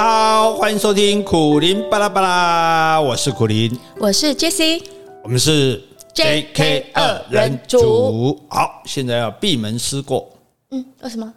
[0.00, 4.82] 家好，欢迎收听苦林巴拉巴拉，我是苦林，我是 Jessie，
[5.22, 5.78] 我们是
[6.14, 8.40] JK 二人组。
[8.48, 10.26] 好，现在要闭门思过。
[10.70, 11.30] 嗯，为什么？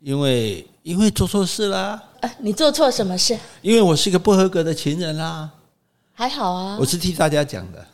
[0.00, 2.02] 因为因为做错事啦。
[2.20, 3.36] 呃，你做错什么事？
[3.60, 5.50] 因为我是一个不合格的情人啦。
[6.18, 7.86] 还好啊，我是替大家讲的。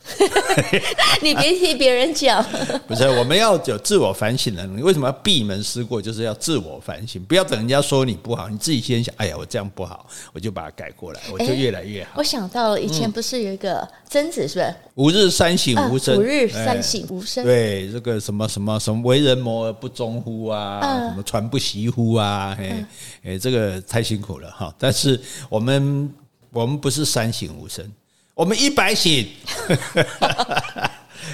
[1.20, 2.40] 你别替别人讲。
[2.86, 4.82] 不是，我们要有自我反省的能力。
[4.82, 6.00] 为什么要闭门思过？
[6.00, 9.12] 就是要自我反省，不要等人家说你不好，你自己先想。
[9.18, 12.10] 哎呀，我这样不好，我就把它改过来，我就越来越好。
[12.14, 14.74] 我想到了以前不是有一个曾子，是不是？
[14.94, 16.16] 吾日三省吾身。
[16.16, 17.44] 吾日三省吾身。
[17.44, 20.78] 对，这个什么什么什么，为人谋而不忠乎啊？
[20.80, 22.56] 什么传不习乎啊？
[22.56, 22.86] 哎
[23.24, 24.72] 哎，这个太辛苦了哈。
[24.78, 26.08] 但是我们
[26.52, 27.92] 我们不是三省吾身。
[28.34, 29.12] 我们一百省，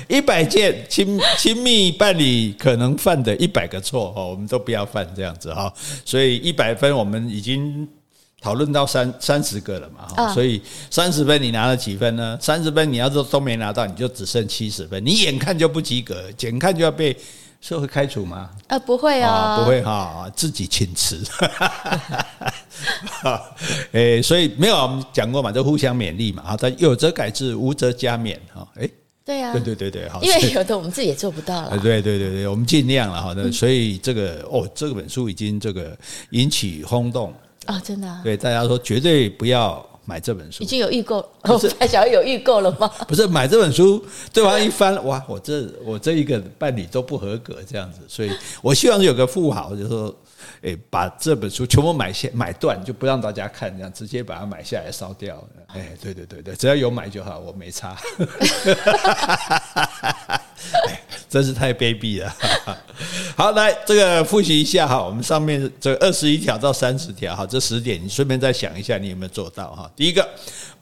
[0.08, 5.72] 一百件亲亲密伴侣可能犯的一百个错哈，我们都不要犯这样子哈。
[6.04, 7.88] 所以一百分我们已经
[8.40, 10.34] 讨论到三三十个了嘛哈。
[10.34, 12.36] 所以三十分你拿了几分呢？
[12.40, 17.16] 三十分你要是都没拿到，你就只剩七十分，你眼看就不及格，眼看就要被
[17.60, 18.50] 社会开除吗？
[18.68, 21.22] 啊，不会啊，不会哈，自己请辞。
[23.92, 26.42] 哎，所以没有我们讲过嘛，就互相勉励嘛。
[26.46, 28.36] 啊，但有则改之，无则加勉。
[28.54, 28.88] 哈，哎，
[29.24, 31.78] 对呀，对对对对，好，因为有的我们自己也做不到了。
[31.82, 33.34] 对对对对，我们尽量了哈。
[33.36, 35.96] 那所以这个哦，这本书已经这个
[36.30, 37.34] 引起轰动
[37.66, 38.20] 啊，真的。
[38.22, 40.62] 对大家说，绝对不要买这本书。
[40.62, 42.90] 已经有预购， 不是还想要有预购了吗？
[43.06, 48.30] 不是买这本书，对方一翻，哇，我这我这一个伴侣都不合格这样子，所以
[48.62, 50.68] 我希望有个富豪，就是说。
[50.68, 55.42] 哎，把这本书全部买下买断，就不让大家看，这样直接把它买下来烧掉。
[55.68, 57.96] 哎，对对对对，只要有买就好，我没差。
[61.28, 62.34] 真是太卑鄙了。
[63.36, 69.90] 好，来这个复习一下哈，我们上面这二十一条到三十条哈，这十点你顺便再想一下，你有没有做到哈？
[69.94, 70.26] 第一个，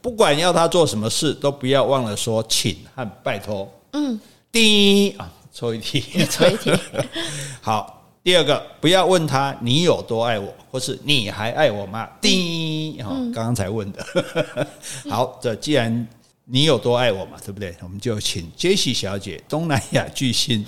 [0.00, 3.68] 不管要他做什么事，都不要忘了说请和拜托。
[3.92, 4.18] 嗯，
[4.52, 6.72] 第一啊，抽一题，抽一题，
[7.60, 7.95] 好。
[8.26, 12.08] 第二个，不要问他你有多爱我，或是你还爱我吗？
[12.20, 14.04] 第一，哈，刚刚才问的。
[15.08, 16.08] 好，这既然。
[16.48, 17.32] 你有多爱我嘛？
[17.44, 17.74] 对不对？
[17.82, 20.64] 我们就请杰西小姐，东南亚巨星。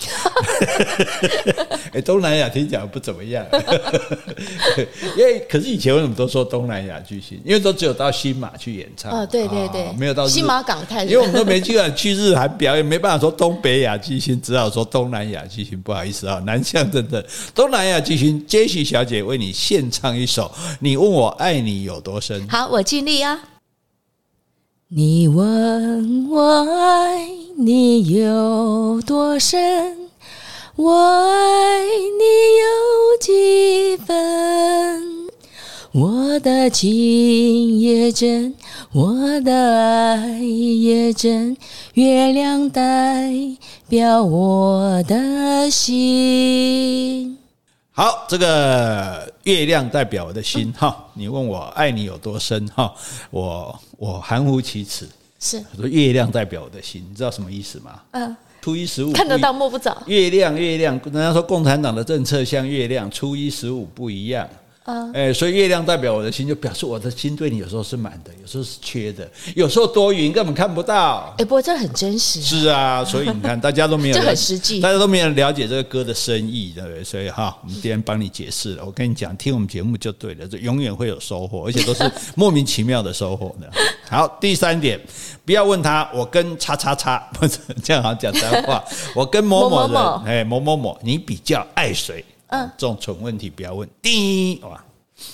[1.95, 3.47] 哎，东南亚听讲不怎么样。
[5.17, 7.41] 因 为可是以前为什么都说东南亚巨星？
[7.45, 9.13] 因为都只有到新马去演唱。
[9.13, 11.05] 哦，对对对，没有到新马港太。
[11.05, 15.81] 因为我们都没机会去日韩表演，没办法说东北亚巨星，只好说东南亚巨星。
[15.81, 17.25] 不好意思啊，南向真的
[17.55, 20.53] 东南亚巨星杰西小姐为你献唱一首。
[20.81, 22.49] 你问我爱你有多深？
[22.49, 23.39] 好，我尽力啊。
[24.91, 27.29] 你问我爱
[27.59, 29.95] 你有多深，
[30.77, 30.91] 我
[31.29, 32.25] 爱你
[32.57, 35.29] 有几分？
[35.93, 38.55] 我的情也真，
[38.95, 41.55] 我的爱也真，
[41.93, 43.31] 月亮代
[43.91, 47.37] 表我的心。
[47.99, 50.97] 好，这个月亮代表我的心哈。
[51.15, 52.95] 你问我爱你有多深哈？
[53.29, 55.09] 我我含糊其辞。
[55.41, 58.01] 是，我说月亮代表我的心，你知道什么意思吗？
[58.13, 60.01] 嗯，初一十五看得到摸不着。
[60.07, 64.49] 月亮，月亮，人家说共产党的政策像月亮，初一十五不一样。
[65.13, 71.35] 哎，所以月亮代表我的心，就表示我的心对你有时候是满的，有时候是缺的，有时候多云根本看不到。
[71.39, 72.41] 哎，不过这很真实。
[72.41, 77.05] 是啊，所以你看，大家都没有， 这很实际，大家都没有了解这个歌的深意，对不对？
[77.05, 78.85] 所以哈，我们今天帮你解释了。
[78.85, 83.71] 我跟你讲，听我们节目就对了，这永远会有收获，而且都是莫名其妙的收获的。
[84.09, 84.99] 好，第三点，
[85.45, 88.83] 不要问他，我跟叉叉叉，不 是这样好讲脏话，
[89.15, 92.25] 我跟某某人，哎，某某某，你比较爱谁？
[92.49, 93.89] 嗯，这种蠢问题不要问。
[94.03, 94.85] 第一，哇，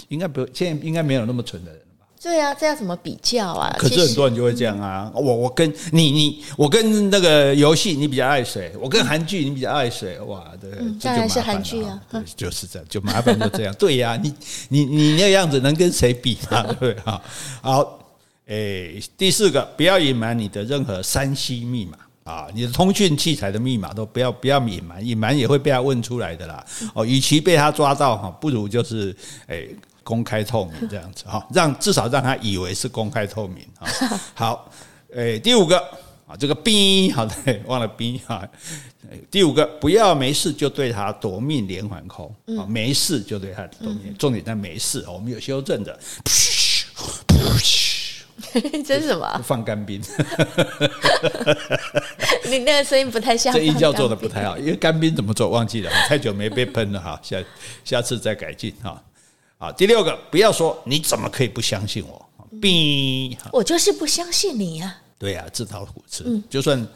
[0.09, 2.07] 应该不，现在应该没有那么蠢的人了吧？
[2.23, 3.77] 对啊，这要怎么比较啊？
[3.79, 5.13] 可是很多人就会这样啊。
[5.15, 8.73] 我我跟你你我跟那个游戏你比较爱谁？
[8.81, 10.19] 我跟韩剧你比较爱谁？
[10.21, 12.01] 哇，对，当然是韩剧啊。
[12.35, 13.75] 就是这样，就麻烦就这样。
[13.79, 14.35] 对呀，你
[14.69, 16.63] 你你那样子能跟谁比啊？
[16.63, 16.97] 对 不对？
[17.05, 17.23] 好，
[17.61, 17.99] 好，
[18.47, 21.99] 哎，第四个，不要隐瞒你的任何三 C 密码。
[22.25, 26.65] 啊，你的通讯器材的密码都不要不要隐瞒，隐瞒也会被他问出来的啦。
[26.95, 29.15] 哦，与其被他抓到哈，不如就是
[29.47, 29.69] 诶
[30.03, 33.87] 公开透明这样子哈，让至少让他以为是公开透明啊。
[34.35, 34.73] 好，
[35.15, 35.79] 诶第五个
[36.27, 37.35] 啊，这个逼好的
[37.67, 38.43] 忘了逼哈。
[39.31, 46.01] 第五个不要没事就对他夺命连环 call 啊，没事就对他夺命，重点在没事，我们有修正的。
[48.85, 49.41] 这是什么？
[49.45, 50.01] 放干冰。
[52.51, 53.53] 你那个声音不太像。
[53.53, 57.43] 这音效做的不太好，因为干冰怎么做忘记了，太久没被喷了哈， 下
[57.85, 59.03] 下次再改进哈。
[59.57, 62.21] 好，第六个，不要说你怎么可以不相信我？
[62.61, 65.03] 逼，我就是不相信你呀、啊。
[65.19, 66.25] 对呀、啊，自讨苦吃。
[66.51, 66.87] 就算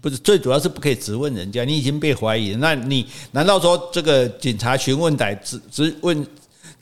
[0.00, 6.26] 不是最主要是不可以质问人家，你已经被怀疑了，那你难道说这个警察询问歹只只问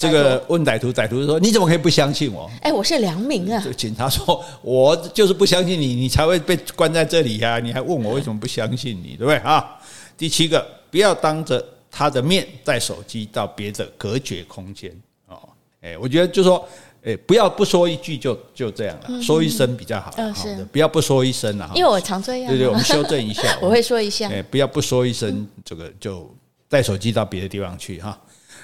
[0.03, 2.51] 这个问歹徒，歹徒说你怎么可以不相信我？
[2.61, 3.65] 哎，我是良民啊。
[3.77, 7.59] 警察说，我就是不相信你，你才会被关在这里呀、啊。
[7.59, 9.79] 你还问我为什么不相信你，对不对啊？
[10.17, 14.91] 第七个，不要当着他的面带手机到别的隔绝空间
[15.29, 15.39] 哦。
[15.81, 16.67] 哎，我觉得就是说。
[17.05, 20.15] 哎，不要不说一句就就这样了，嗯、说一声比较好。
[20.19, 21.69] 嗯、是的，不要不说一声了。
[21.75, 22.49] 因为我常这样。
[22.49, 23.43] 对对，我们修正一下。
[23.61, 24.29] 我会说一下。
[24.29, 26.33] 哎，不要不说一声，这个就
[26.69, 28.17] 带手机到别的地方去哈。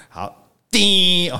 [0.07, 0.33] 好，
[0.71, 1.31] 第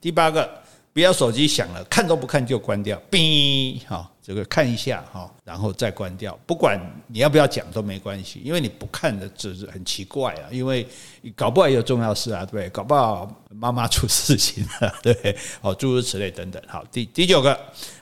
[0.00, 0.62] 第八个。
[0.94, 6.38] 不要手机响了，看都不看就关掉，哔，哈，这个看一下哈，然后再关掉。
[6.44, 10.86] 不管你要不要讲都没关系，因为你不看的只是很奇怪啊，因为
[11.34, 16.62] 搞不好有重要事啊，对，搞不好妈妈出事情了，对，哦，诸如此类等等。
[16.68, 17.58] 好，第第九个，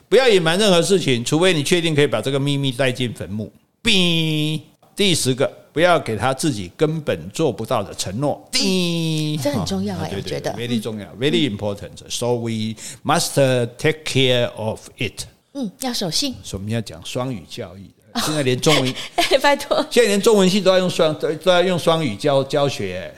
[0.09, 3.49] 不要隐瞒任何事情，除非你确定可以把这个秘密带进坟墓，
[3.81, 4.59] 哔。
[4.95, 8.47] 第十个，不要给他自己根本做不到的承诺。
[8.51, 11.97] 第一，这很重要哎，我觉得 very 重要，very important。
[12.09, 13.35] So we must
[13.77, 15.25] take care of it。
[15.53, 16.35] 嗯，要守信。
[16.43, 17.89] 所以我们要讲双语教育。
[18.25, 18.93] 现在连中文，
[19.41, 23.09] 拜托，现在连中文系都要用双都都要用双语教教学，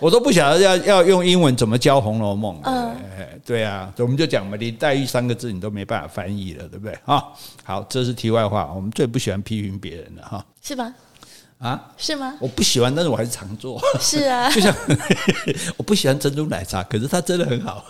[0.00, 2.56] 我都不晓得要要用英文怎么教《红楼梦》。
[2.64, 2.92] 嗯，
[3.46, 6.98] 对啊，我们就讲嘛，连黛玉三个字你都没办法翻译了，对不对？
[7.04, 8.72] 哈，好，这是题外话。
[8.74, 10.92] 我们最不喜欢批评别人了，哈，是吧？
[11.60, 12.34] 啊，是吗？
[12.40, 13.78] 我不喜欢，但是我还是常做。
[14.00, 14.74] 是啊， 就像
[15.76, 17.84] 我不喜欢珍珠奶茶，可是它真的很好。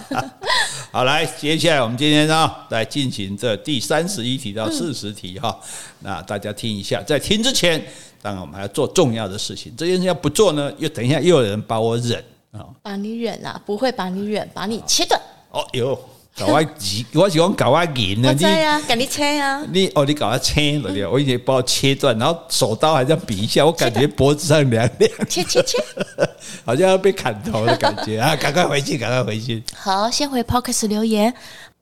[0.92, 5.58] 好，来，接下来我们今天呢，来进行这第三十一题到四十题哈。
[5.62, 5.68] 嗯、
[6.00, 7.82] 那大家听一下，在听之前，
[8.20, 9.74] 当然我们还要做重要的事情。
[9.76, 12.22] 这件事要不做呢，又等一下又有人把我忍
[12.52, 15.18] 啊，把你忍啊，不会把你忍，把你切断。
[15.50, 15.98] 哦哟。
[16.36, 18.32] 搞我急，我喜欢搞我银啊。
[18.32, 19.62] 你啊，赶你切啊！
[19.72, 25.10] 你哦，你搞我切了的，我已经把我切断，然后手刀还在比一下，我感觉脖子上凉凉。
[25.28, 25.78] 切切切，
[26.66, 28.34] 好像要被砍头的感觉啊！
[28.40, 29.62] 赶快回去，赶快回去。
[29.76, 31.32] 好，先回 Podcast 留言，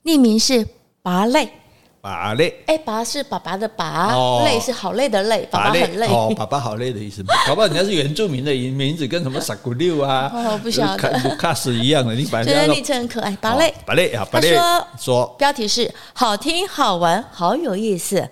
[0.05, 0.67] 匿名是
[1.03, 1.49] 拔泪。
[2.03, 4.13] 爸累，哎，爸是爸爸的爸，
[4.43, 7.23] 累是好累的累，爸爸很累哦，爸爸好累的意思。
[7.47, 12.13] 搞不好人家是原住民的名字，跟什么萨古六啊，我，不晓得，不卡斯一样的。
[12.13, 14.53] 你反正觉得昵称很可爱，爸累，爸累啊，爸累。
[14.53, 18.29] 说说标题是好听好玩好有意思。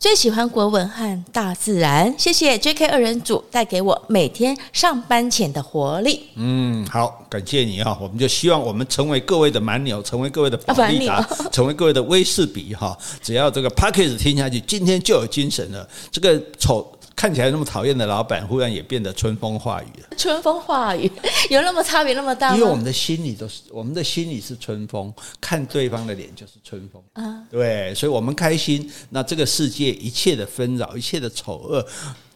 [0.00, 2.86] 最喜欢国文和大自然，谢谢 J.K.
[2.86, 6.22] 二人组带给我每天上班前的活力。
[6.36, 11.20] 嗯，好，感谢你哈，我们就希望我们成为各位的蛮牛，成为各位的保力达，
[11.52, 12.96] 成为各位的威士比哈。
[13.22, 15.86] 只要这个 Podcast 听下去，今天就有精神了。
[16.10, 16.90] 这个丑。
[17.14, 20.16] 看起来那么讨厌的老板，忽然也变得春风化雨了。
[20.16, 21.10] 春风化雨
[21.50, 22.56] 有那么差别那么大吗？
[22.56, 27.44] 因为我们的心里都是，我们的心里是春风，看对方的脸就是春风啊。
[27.50, 31.86] 对，所以我们开心，那这个世界一切的纷扰、一切的丑恶，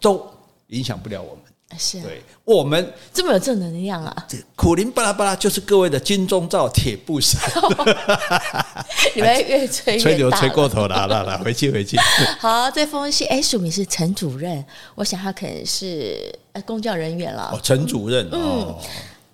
[0.01, 0.23] 都
[0.69, 1.44] 影响不了我们。
[1.77, 4.27] 是、啊，对，我们这么有正能量啊！
[4.55, 7.41] 苦苓巴拉巴拉就是各位的金钟罩铁布衫。
[9.17, 11.97] 你们越吹越吹牛吹过头了，来来回去回去。
[12.39, 14.65] 好，这封信哎，署名是陈主任，
[14.95, 17.51] 我想他可能是呃公教人员了。
[17.53, 18.79] 哦，陈主任，嗯，哦、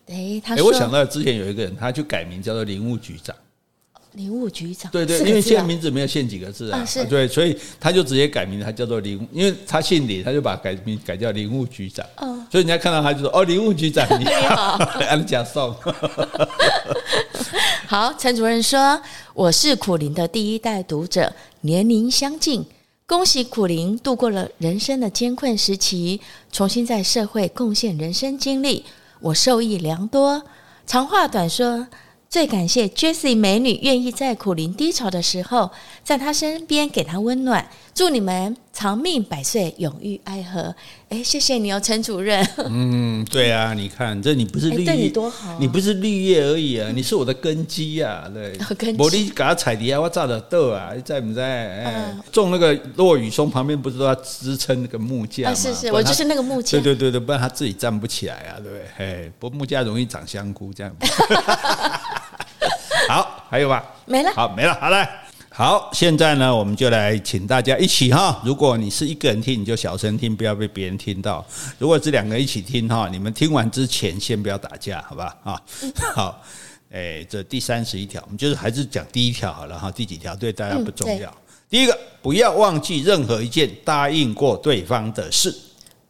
[0.07, 3.37] 哎，他哎，我想到之前有一个人，他就改名叫做林务局长。
[4.15, 12.05] 林务局长，对对，因为现在名字没有限几个字啊，对，所以他就直接改名，他叫做林，因为他姓李，他就把改名改叫林务局长。
[12.17, 14.77] 嗯，所以人家看到他就说：“哦，林务局长 你好，
[15.09, 15.73] 安家送。”
[17.87, 19.01] 好，陈主任说
[19.33, 22.65] ：“我是苦林的第一代读者，年龄相近，
[23.07, 28.85] 恭喜苦林度过了人生的艰困时期，重新在社会贡献人生经历，
[29.21, 30.43] 我受益良多。
[30.85, 31.87] 长话短说。”
[32.31, 35.73] 最感谢 Jessie 美女愿意在苦灵低潮的时候，
[36.05, 37.69] 在她身边给她温暖。
[38.01, 40.75] 祝你们长命百岁，永浴爱河。
[41.11, 42.43] 哎，谢谢你哦，陈主任。
[42.67, 48.25] 嗯，对啊，你看这你不是绿叶，对你多好，你不是绿叶而已啊，你是我的根基啊。
[48.33, 49.03] 对， 根基。
[49.03, 51.45] 我你给他踩底下，我炸的豆啊，在不在？
[51.85, 55.55] 哎，种那个落雨松旁边不是都要支撑那个木架吗？
[55.55, 56.71] 是是，我就是那个木架。
[56.71, 58.87] 对对对对，不然他自己站不起来啊，对不对？
[58.97, 60.91] 哎，不木架容易长香菇这样。
[63.11, 63.85] 好，还有吧？
[64.07, 64.33] 没了。
[64.33, 64.73] 好，没了。
[64.81, 65.07] 好嘞。
[65.53, 68.41] 好，现在呢，我们就来请大家一起哈。
[68.45, 71.45] 如果你是一个人听，你就小声听，不要被别人听到。
[71.77, 75.37] 如果是两个人一起听哈，你们听完之前先不要打架，好吧？
[75.43, 75.61] 啊，
[76.15, 76.41] 好。
[76.93, 79.91] 哎，这第三十一条，我们就是还是讲第一条好了哈。
[79.91, 81.33] 第几条对大家不重要。
[81.69, 85.55] 第一个，不要忘记任何一件答应过对方的事。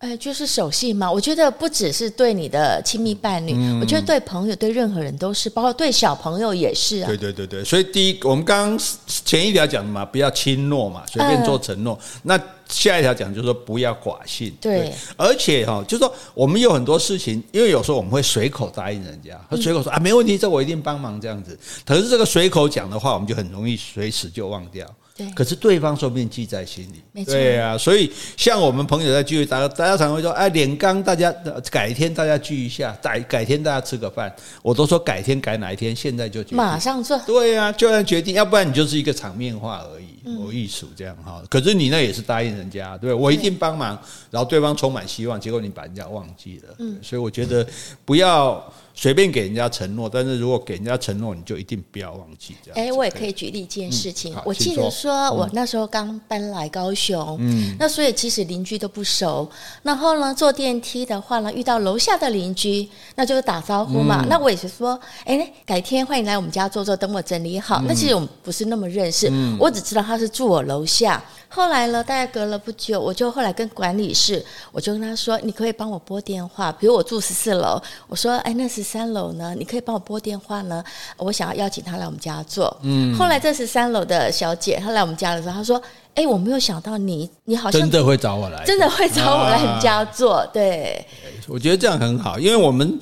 [0.01, 1.13] 哎，就是守信嘛。
[1.13, 7.07] 我觉得不只是对你的亲密伴侣，嗯、我觉得对朋友、对任何人都是，包括对小朋友也是啊。
[7.07, 11.93] 对对对对，所以第一，我们刚刚前一条讲的嘛，不要轻诺嘛，随便做承诺。
[11.95, 14.57] 呃、那下一条讲就是说不要寡信。
[14.59, 21.59] 对，对，而且哈，就是说我们有很多事情，因为有时候我们会随口答应人家，随口说啊没问题，这我一定帮忙这样子。
[21.85, 24.87] 可是这个随口讲的话，我们就很容易随时就忘掉。
[25.35, 31.35] 可是对方说不定记在心里，对啊，所以像我们朋友在聚会，大家大家常常会说，哎，脸刚，大家
[31.71, 41.43] 改天大家聚一下，改改天大家吃个饭，我都说改天改哪一天，现在就决定，马上做，对啊，就要决定，要不然你就是一个场面话而已，没艺术这样哈。
[41.49, 43.99] 可是你那也是答应人家，对，我一定帮忙，
[44.31, 47.67] 然后对方充满希望，结果你把人家忘记了，嗯，所以我觉得
[48.05, 48.63] 不要。
[48.93, 52.79] 随便给人家承诺，但是如果给人家承诺，你就一定不要忘记这样。
[52.79, 54.35] 哎，我也可以举例一件事情。
[54.35, 59.49] 嗯、我记得说，我那时候刚搬来高雄，嗯，那所以其实邻居都不熟。
[59.85, 64.23] 然后呢，坐电梯的话呢，遇到楼下的邻居，那就是打招呼嘛。
[64.23, 67.79] 嗯、那我也是说，哎，改天欢迎来我们家坐坐，等我整理好。
[67.79, 71.23] 嗯、那其实我们不是那么认识，嗯、我只知道他是住我楼下。
[71.53, 79.53] 后来呢，大概隔了不久，我就后来跟管理室，我就跟他说：“你可以帮我拨电话，比如我住十四楼，我说，哎，那十三楼呢？
[79.59, 80.83] 你可以帮我拨电话呢？
[81.17, 83.13] 我想要邀请他来我们家坐。”嗯。
[83.17, 85.83] 后来这十三楼的小姐她来我们家的时候，她说
[86.15, 90.35] ：“哎，我没有想到你，你好像真的会找我来，真的会找我来你们家坐。
[90.35, 91.05] 啊”对，
[91.49, 92.97] 我觉得这样很好，因为我们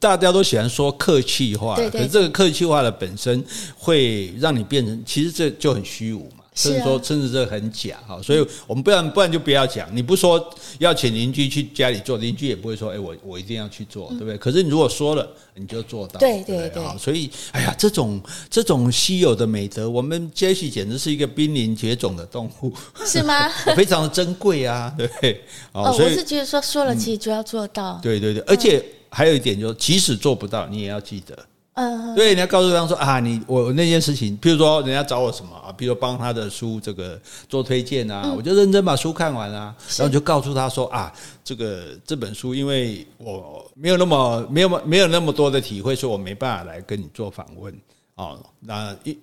[0.00, 3.44] 大家都喜欢说客气话，对对对，可是这个客气话的本身
[3.78, 6.41] 会让你变成，其实这就很虚无嘛。
[6.54, 9.88] 甚至说，甚至这很假哈，所以我们不然不然就不要讲。
[9.94, 14.36] 你不说要请邻居去家里做，邻居也不会说，哎，我我一定要去做，对不对？
[14.36, 16.82] 可是你如果说了，你就做到，对对对。
[16.98, 22.72] 所以，哎呀，这种这种稀有的美德，我们 Jessie 简直是一个濒临绝种的动物，
[23.06, 23.48] 是吗？
[23.74, 25.40] 非常的珍贵啊，对。
[25.72, 27.98] 哦，我是觉得说说了，其实就要做到。
[28.02, 31.38] 对对对，而且还有一点就是，即使做不到，你也要记得。
[31.74, 41.12] 嗯，对，你要告诉对方说啊，你我那件事情，譬如说人家找我什么啊，比如说帮他的书这个做推荐啊，我就认真把书看完啊，然后就告诉他说啊，
[41.42, 47.74] 这个这本书因为我没有那么没有没有那么多的体会，所以我没办法来跟你做访问。
[48.14, 49.18] 啊，那一。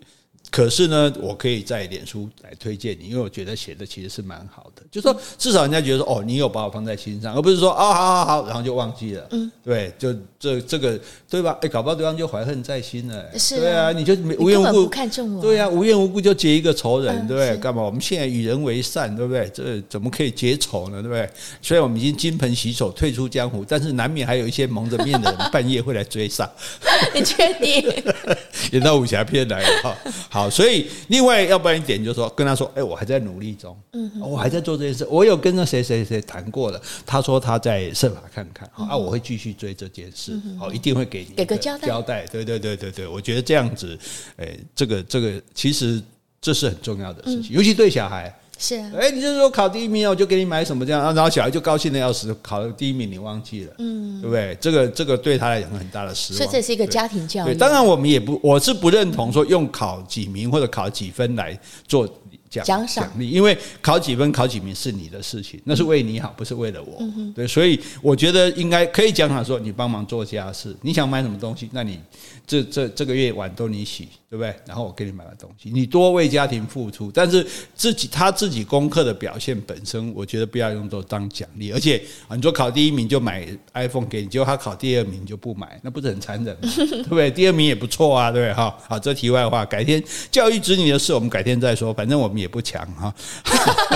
[0.51, 4.81] 可是呢，我可以在脸书来推荐你，因为我觉得写的其实是蛮好的。
[4.91, 9.27] 就说至少人家觉得说，哦，你有把我放在心上，而不是说，哦，好好好，然后就忘记了。
[9.31, 11.57] 嗯，对，就这这个对吧？
[11.61, 13.37] 哎，搞不好对方就怀恨在心了。
[13.37, 15.41] 是啊，对啊，你就无缘无故不看中我。
[15.41, 17.55] 对啊，无缘无故就结一个仇人，对不对？
[17.57, 17.81] 干嘛？
[17.81, 19.49] 我们现在与人为善，对不对？
[19.53, 21.01] 这怎么可以结仇呢？
[21.01, 21.29] 对不对？
[21.61, 26.49] 虽然我们已经金盆洗手退出江湖，但是难免还有一些蒙着面的人半夜会来追杀。
[27.13, 28.03] 你确定？
[28.71, 29.95] 演到武侠片来了哈。
[30.29, 43.97] 好，所以另外要不然一点就是说，跟他说，哎，我还在努力中，嗯，我还在做这件事，我有跟那谁谁谁谈过了，他说他在设法看看，啊，我会继续追这件事，好，一定会给你给个交代，交代，对对对对对，我觉得这样子，
[44.37, 45.99] 哎，这个这个其实
[46.39, 48.31] 这是很重要的事情，尤其对小孩。
[48.59, 54.55] 是啊，哎，你就是说考第一名，我就给你买什么这样，然后小孩就高兴的要死，考了第一名你忘记了，嗯，对不对？
[54.59, 56.37] 这个这个对他来讲很大的失望。
[56.37, 57.45] 所以这是一个家庭教育。
[57.45, 62.07] 对，当然我们也不，我是不认同说用考几名或者考几分来做。
[62.49, 66.99] 奖奖赏励，因为考几分、考几名是你的事情，那是为你好，不是为了我。
[67.35, 71.99] 对，所以我觉得应该可以奖赏说，你帮忙做家事，你想买什么东西，那你
[72.47, 74.51] 这这这个月碗都你洗，对不对？
[74.65, 81.71] 然后我给你买个东西，你多为家庭付出，但是自己他自己功课的表现本身，我觉得不要用作当奖励。
[81.71, 82.01] 而且
[82.35, 86.61] 你说考第一名就买 iPhone 给你，结果他考第二名就不买，那不是很残忍吗？
[86.75, 87.29] 对不对？
[87.29, 88.53] 第二名也不错啊，对不对？
[88.55, 91.93] 哈，好，这题外话，改天教育子女的事，我们改天再说。
[91.93, 92.38] 反正我们。
[92.39, 93.13] 也不强哈，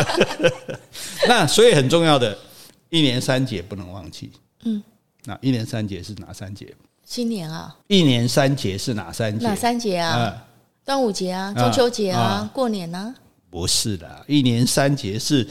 [1.27, 2.37] 那所以很重要的，
[2.89, 4.31] 一年三节不能忘记。
[4.65, 4.83] 嗯，
[5.25, 6.73] 那一年三节是哪三节？
[7.05, 9.45] 新年啊，一年三节是哪三节？
[9.45, 10.45] 哪三节啊？
[10.85, 13.15] 端午节啊，中秋节啊，过年呢？
[13.49, 15.47] 不是的，一年三节是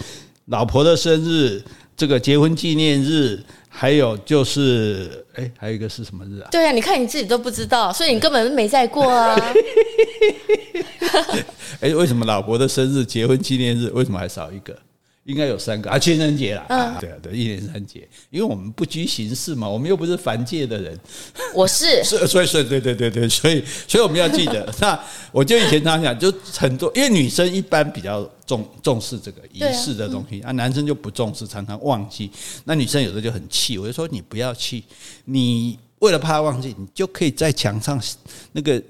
[0.46, 1.62] 老婆的生日，
[1.96, 3.42] 这个结婚纪念日，
[3.74, 6.48] 还有就是，哎，还有一个是什么日啊？
[6.52, 9.34] 对啊，你看你自己都不知道，所以你根本没在过啊。
[11.80, 14.76] 哎，为什么老婆的生日、结婚纪念日为什么还少一个？
[15.24, 20.98] 应该有三个啊，情人节啦，啊，对啊，对，一年三节，因为我们不拘形式嘛，我们又不是凡界的人。
[21.54, 24.68] 我是， 是，所以，所以，对，对，对，对，所以，所以我们要记得。
[24.80, 24.98] 那
[25.30, 32.30] 我就以前常讲，就很多，因为女生一般比较重重视这个仪式的东西，啊，男生就不重视，常常忘记。
[32.64, 34.82] 那女生有时候就很气，我就说你不要气，
[35.26, 38.02] 你为了怕忘记，你就可以在墙上
[38.50, 38.82] 那个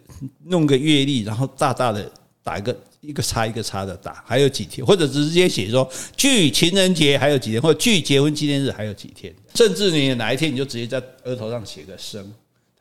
[0.45, 2.11] 弄个月历，然后大大的。
[2.45, 12.25] 打一个一个叉一个叉的打，还有几天，或者直接写说距情人节还有几天，或者距结婚纪念日还有几天，甚至你哪一天你就直接在额头上写个生，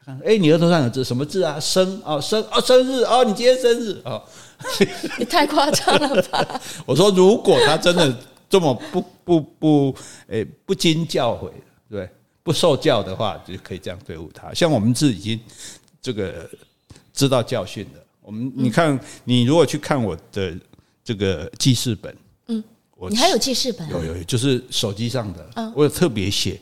[0.05, 1.59] 看，哎，你额头上有字什么字啊？
[1.59, 4.23] 生哦，生哦，生日哦，你今天生日哦，
[5.17, 6.61] 你太夸张了吧？
[6.85, 8.15] 我说，如果他真的
[8.47, 9.95] 这么不不不，
[10.27, 11.49] 诶，不经教诲，
[11.89, 12.07] 对，
[12.43, 14.53] 不受教的话，就可以这样对付他。
[14.53, 15.39] 像我们是已经
[15.99, 16.47] 这个
[17.11, 17.99] 知道教训的。
[18.21, 20.55] 我们你看，你如果去看我的
[21.03, 22.15] 这个记事本，
[22.47, 22.63] 嗯，
[22.95, 23.89] 我你还有记事本？
[23.89, 26.59] 有有有，就是手机上的，嗯我有特别写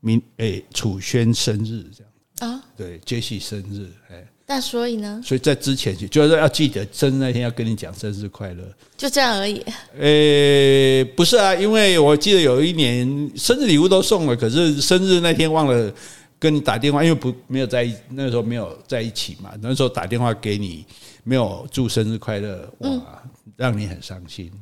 [0.00, 5.20] 明诶楚轩生日这样啊，对，杰西生日，哎，那所以呢？
[5.24, 8.64] 所以在之前就是要记得生日那天要跟你讲生日快乐，
[8.96, 9.62] 就这样而已。
[9.98, 15.92] 诶，不是啊，因为我记得有一年生日礼物都送了，可是生日那天忘了。
[16.38, 20.84] 跟你打电话，因为不没有在一那个时候没有在一起嘛，那时候打电话给你，
[21.24, 23.02] 没有祝生日快乐，哇，嗯、
[23.56, 24.52] 让你很伤心。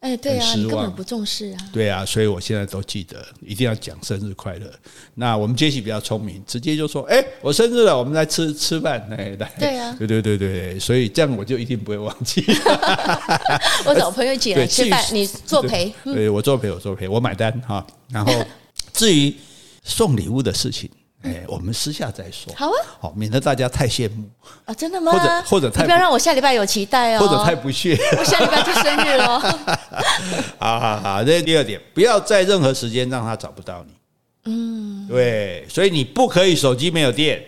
[0.00, 1.58] 哎、欸，对啊，你根本不重视啊。
[1.72, 4.70] 对啊，所以我现在都记得，一定要讲生日快乐。
[5.14, 12.44] 那我们杰西比较聪明，直接就说：“哎、欸，我生日了，我们来吃吃饭。”哎，来，对啊，对对对对，所以这样我就一定不会忘记。
[13.88, 15.90] 我找朋友一起来吃饭，你作陪。
[16.04, 17.86] 对，我作陪，我作陪，我买单哈。
[18.10, 18.30] 然后
[18.92, 19.34] 至于
[19.84, 20.90] 送礼物的事情。
[21.24, 22.52] 哎，我们私下再说。
[22.54, 24.28] 好啊，好，免得大家太羡慕
[24.66, 24.74] 啊！
[24.74, 25.10] 真的吗？
[25.12, 29.40] 或者或者太不，不要让我下礼拜有期待哦，或者太不屑， 我下礼拜就生日了。
[30.58, 33.92] 好好好，这是第二点，不要在任何时间让他找不到你。
[34.46, 37.42] 嗯，对，所以你不可以手机没有电，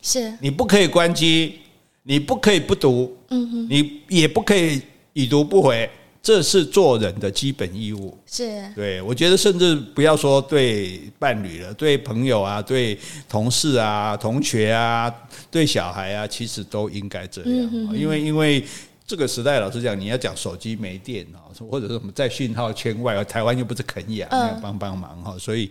[0.00, 1.60] 是你不可以关机，
[2.04, 4.80] 你不可以不读，嗯哼，你也不可以
[5.12, 5.90] 已读不回。
[6.20, 12.98] 这是做人的基本义务，是对，我觉得甚至不要说对伴侣了，对朋友啊，对
[13.28, 15.12] 同事啊、同学啊，
[15.50, 17.70] 对小孩啊，其实都应该这样。
[17.96, 18.62] 因为因为
[19.06, 25.34] 这个时代，老实讲，你要讲手机没电啊，或者是什么在讯号圈外，台湾又不是肯亚，你要帮帮忙哈。
[25.38, 25.70] 所以，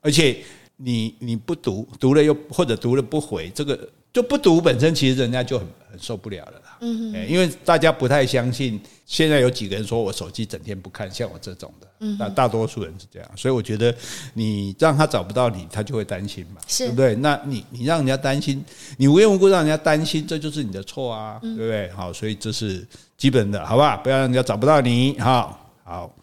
[0.00, 0.38] 而且
[0.78, 6.76] 你你不读，读了又或者读了不回，这个就不读本身，其实人家就很很受不了了啦。
[6.80, 11.86] 嗯，因为大家不太相信，现在有几个人说我手机整天不看，像我这种的，
[12.18, 13.94] 那大多数人是这样，所以我觉得
[14.34, 17.14] 你让他找不到你，他就会担心嘛，对不对？
[17.14, 18.62] 那你你让人家担心，
[18.98, 21.88] 你无缘无故让人家担心，这就是你的错啊，对不对？
[21.92, 23.96] 好，所以这是基本的，好吧？
[23.96, 26.14] 不要让人家找不到你，好，好。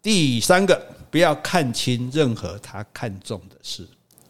[0.00, 3.86] 第三个，不要看清任何他看重的事，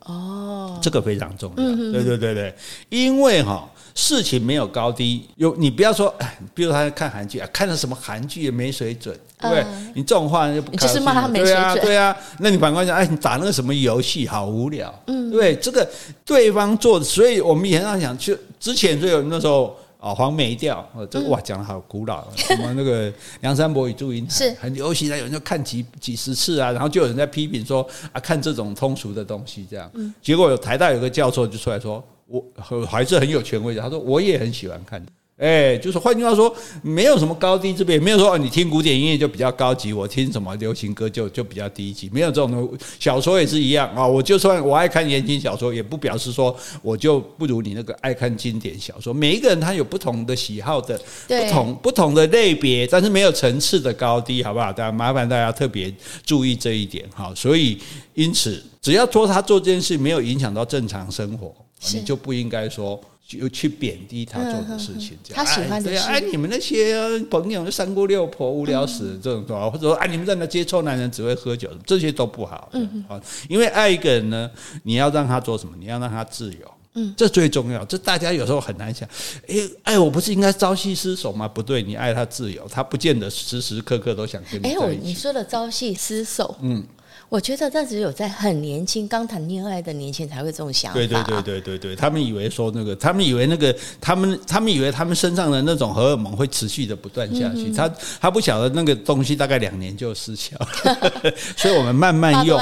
[0.09, 1.57] 哦，这个非常重要，
[1.92, 2.55] 对对对对，
[2.88, 3.68] 因为哈。
[3.94, 6.14] 事情没有高低，有你不要说，
[6.55, 9.66] 比如他看韩剧啊，看了什么韩剧也没水准，对不对？
[9.92, 12.16] 你这种话就不，你就是骂他没水准，对啊，对啊。
[12.38, 15.85] 那你反过来讲，哎，你打那个什么游戏好无聊，嗯，对，这个
[16.25, 29.91] 对方做的，所以我们也常常讲，就之前就有那时候啊，黄梅调，这个哇讲的好古老，什么那个梁山伯与祝英台是很流行的，有人就看几几十次啊，然后就有人在批评说啊，看这种通俗的东西这样，
[30.23, 32.03] 结果有台大有个教授就出来说。
[32.31, 32.45] 我
[32.87, 33.81] 还是很有权威的。
[33.81, 35.03] 他说我也很喜欢看，
[35.38, 42.85] 哎，就是换句话说，没有什么高低之别，没有说你听古典音乐就比较高级，我听什么流行歌就就比较低级，没有这种东西。
[42.98, 49.14] 小说也是一样啊，我就算我爱看言情小说，也不表示说我就不如你那个爱看经典小说。
[49.14, 54.72] 每一个人他有不同的喜好的，不同不同的类别，但是没有层次的高低，好不好？
[54.72, 55.94] 大家麻烦大家特别
[56.27, 57.33] 注意这一点，哈。
[57.37, 57.79] 所以
[58.14, 61.55] 因此，只要说他做这件事没有影响到正常生活。
[61.93, 65.45] 你就不应该说就去贬低他做的事情，这样。
[65.45, 72.71] 他喜欢的是，哎，你们那些朋友三姑六婆无聊死这种话，或者说，哎，你们在那接臭男人只会喝酒，这些都不好。
[72.73, 73.23] 嗯嗯。
[73.49, 74.51] 因为爱一个人呢，
[74.83, 75.75] 你要让他做什么？
[75.79, 76.71] 你要让他自由。
[76.95, 77.85] 嗯，这最重要。
[77.85, 79.07] 这大家有时候很难想。
[79.47, 81.47] 哎，爱我不是应该朝夕厮守吗？
[81.47, 84.79] 不对，你爱他自由，他不见得时时刻刻都想跟你在一起。
[84.79, 86.83] 哎，我你说的朝夕厮守，嗯。
[87.29, 90.99] 我觉得这只有在很年轻、刚谈恋爱的年轻才会这种想法。
[90.99, 97.71] 对对对对对对，他们以为说那个，他们以为那个，他们他们以为他们身上的那种荷尔蒙会持续的不断下去。
[97.71, 100.57] 他他不晓得那个东西大概两年就失效，
[101.57, 102.59] 所以我们慢慢用，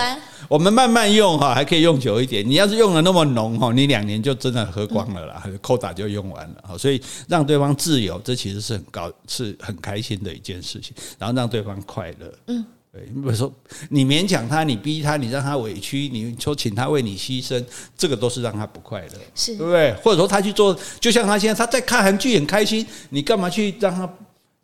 [0.48, 2.44] 我们慢慢用哈，还可以用久一点。
[2.44, 6.76] 你要是用的那么浓哈，你两年就真的喝光了啦，扣打就用完了。
[6.76, 10.92] 所以让对方自由，这其实是很高，是很开心的一件事情。
[11.20, 12.64] 然后让对方快乐，嗯。
[13.04, 13.52] 比如说，
[13.90, 17.64] 你勉强他，你逼他，你让他委屈，你说请他为你牺牲，
[17.96, 19.92] 这个都是让他不快乐，是对不对？
[20.02, 24.06] 或者说他去做，就像他现在他在看韩剧很开心，你干嘛去让他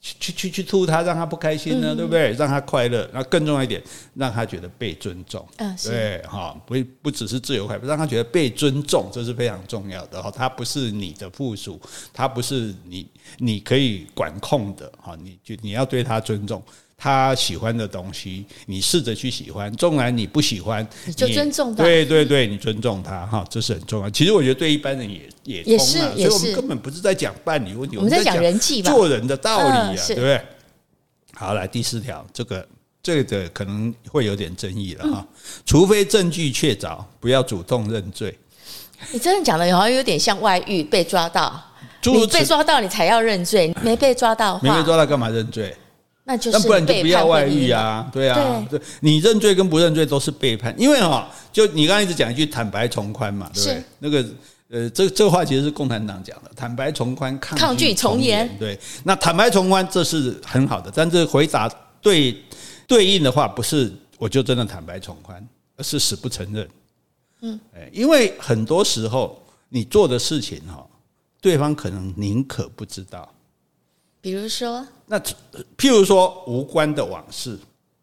[0.00, 2.32] 去去去去吐他，让他不开心呢，嗯、对不对？
[2.32, 3.80] 让他快乐，然后更重要一点，
[4.14, 5.46] 让他觉得被尊重。
[5.58, 10.20] 嗯，对，哈，不不只是自由快乐，让他觉得被尊重，这是非常重要的。
[10.20, 11.80] 哈，他不是你的附属，
[12.12, 13.06] 他不是你
[13.38, 14.90] 你可以管控的。
[15.00, 16.60] 哈，你就你要对他尊重。
[17.02, 19.72] 他喜欢的东西，你试着去喜欢。
[19.72, 21.82] 纵然你不喜欢，你就尊重他。
[21.82, 24.08] 对对对，你尊重他哈，这是很重要。
[24.08, 25.10] 其实我觉得对一般人
[25.44, 30.40] 也也通啊，也是，也是，所以我们根本不是在讲伴侣问题，我们在讲人际吧，做人的道理啊，嗯、对不对？
[31.34, 32.68] 好，来第四条，这个
[33.02, 35.26] 这个可能会有点争议了哈。
[35.28, 35.28] 嗯、
[35.66, 38.38] 除非证据确凿，不要主动认罪。
[39.10, 41.60] 你真的讲的好像有点像外遇被抓到，
[42.04, 45.76] 你被抓到你才要认罪，没被抓到，没被抓到干嘛认罪？
[46.24, 53.84] 那就是那不然就不要外遇啊，对啊，对，你认罪跟不认罪都是背叛，因为哈，就你刚刚一直讲一句坦白从宽嘛，对不对？
[53.98, 54.24] 那个
[54.68, 58.78] 呃，这这个话其实是共产党讲的，坦白从宽，抗拒从严，对。
[59.02, 61.68] 那坦白从宽这是很好的，但是回答
[62.00, 62.40] 对
[62.86, 65.44] 对应的话不是我就真的坦白从宽，
[65.76, 66.68] 而是死不承认。
[67.40, 70.86] 嗯，哎，因为很多时候你做的事情哈，
[71.40, 73.28] 对方可能宁可不知道。
[74.22, 75.18] 比如说，那
[75.76, 77.58] 譬如说无关的往事，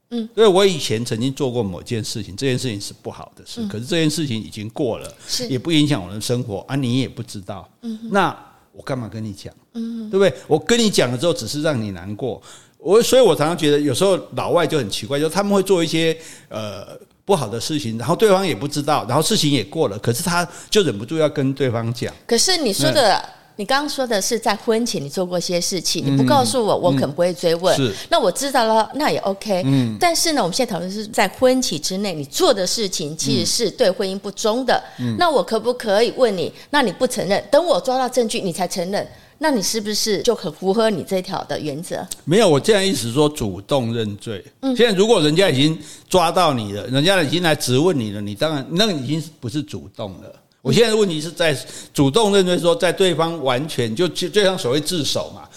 [0.10, 5.48] 嗯，因为我以前曾经做过某件事情，这件事情是不好的事，可是这件事情已经过了，是。
[5.48, 8.38] 也不影响我的生活啊，你也不知道，嗯，那
[8.74, 10.34] 我干嘛跟你讲，嗯，对不对？
[10.46, 12.42] 我跟你讲了之后，只是让你难过，
[12.80, 16.18] 我所以，我常常觉得有时候老外就很奇怪，就他们会做一些
[16.50, 16.86] 呃
[17.24, 22.14] 不好的事情，然后对方也不知道，然后事情也过了，可是他就忍不住要跟对方讲。
[22.28, 23.39] 可是你说的。
[23.60, 27.76] 你刚刚说的是在婚前你做过一些事情，你不告诉我，我可能不会追问。
[27.76, 29.62] 是，那我知道了，那也 OK。
[29.66, 34.82] 嗯，但是呢，我们现在讨论是在婚期之内你做的事情，其实是对婚姻不忠的。
[34.98, 36.50] 嗯，那我可不可以问你？
[36.70, 39.06] 那你不承认，等我抓到证据你才承认，
[39.40, 42.08] 那你是不是就很符合你这条的原则？
[42.24, 44.42] 没有，我这样意思说主动认罪。
[44.62, 50.34] 嗯，现在如果人家已经抓到你了，人家已经来质问你了，你当然那已经不是主动了。
[50.70, 51.58] 我现在的问题是在
[51.92, 55.50] 主动认罪，说在对方完全就就就像所谓自首嘛，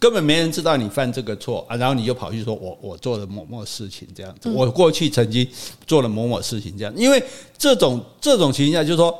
[0.00, 5.46] 根本没人知道你犯这个错啊，然后你就跑去说我我做了某某事情这样子，我过去曾经
[5.86, 7.22] 做了某某事情这样，因为
[7.56, 9.16] 这种这种情况下就是说，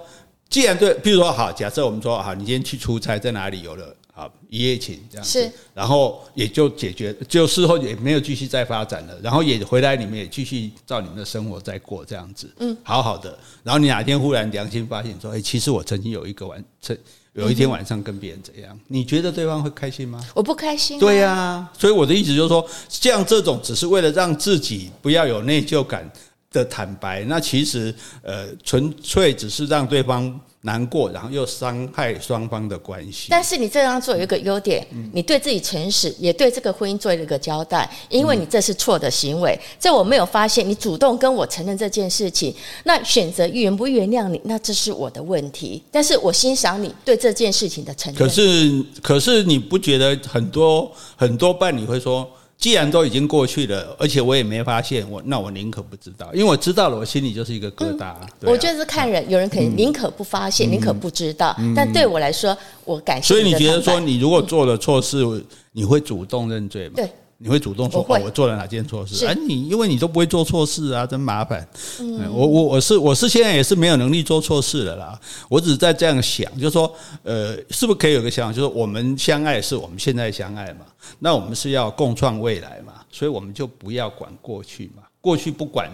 [0.50, 3.94] 既然对，比如说好，假设我们说好，你今天去出差，在哪里有了。
[4.14, 13.38] 好，一夜情这样子，然后也就解决，就事后也没有继续再发展了，然后也回来，你们也继续照你们的生活在过这样子，嗯，好好的。
[13.62, 16.94] 然后你哪天忽然良心发现说，哎，其实我曾经有一个晚，曾
[17.32, 18.78] 有一天晚上跟别人怎样？
[18.86, 20.22] 你觉得对方会开心吗？
[20.34, 21.00] 我不开心。
[21.00, 26.06] 对呀，所以我的意思就是说，像这种只是为了让自己不要有内疚感
[26.50, 30.38] 的坦白，那其实呃，纯粹只是让对方。
[30.64, 33.26] 难过，然后又伤害双方的关系。
[33.30, 39.58] 但是你这样做有一个优点，嗯、你对自己诚实，也对这个婚姻做了一个交代，因为你这是错的行为。
[39.78, 45.82] 在、嗯、我没有发现，你主动跟我承认这件事情，那选择原不原谅你，那这是我的问题。
[45.90, 48.22] 但是我欣赏你对这件事情的承认。
[48.22, 52.28] 可是，可是你不觉得很多很多伴侣会说？
[52.62, 58.04] 既然都已经过去了，而且我也没发现，我那我宁可不知道，因为我知道了，我心里就是一个疙瘩。
[58.04, 63.26] 嗯啊、我觉得是看人，有人可以宁可不发现，宁、嗯、可不知道，嗯、但对我来说，我感谢。
[63.26, 66.94] 所以你觉得说，你如果做了错事，嗯、你会主动认罪吗？
[66.94, 67.10] 对。
[67.42, 69.26] 你会主动说我，哦，我做了哪件错事？
[69.26, 71.66] 哎，你因为你都不会做错事啊，真麻烦。
[71.98, 75.18] 嗯，我我我是我是现在也是没有能力做错事的啦。
[75.48, 80.86] 我只是在这样想，就是说，呃，是不是可以有个想法，就是我们相爱是我们现在相爱嘛？
[81.18, 82.92] 那我们是要共创未来嘛？
[83.10, 85.01] 所以我们就不要管过去嘛。
[85.22, 85.88] 过去不管，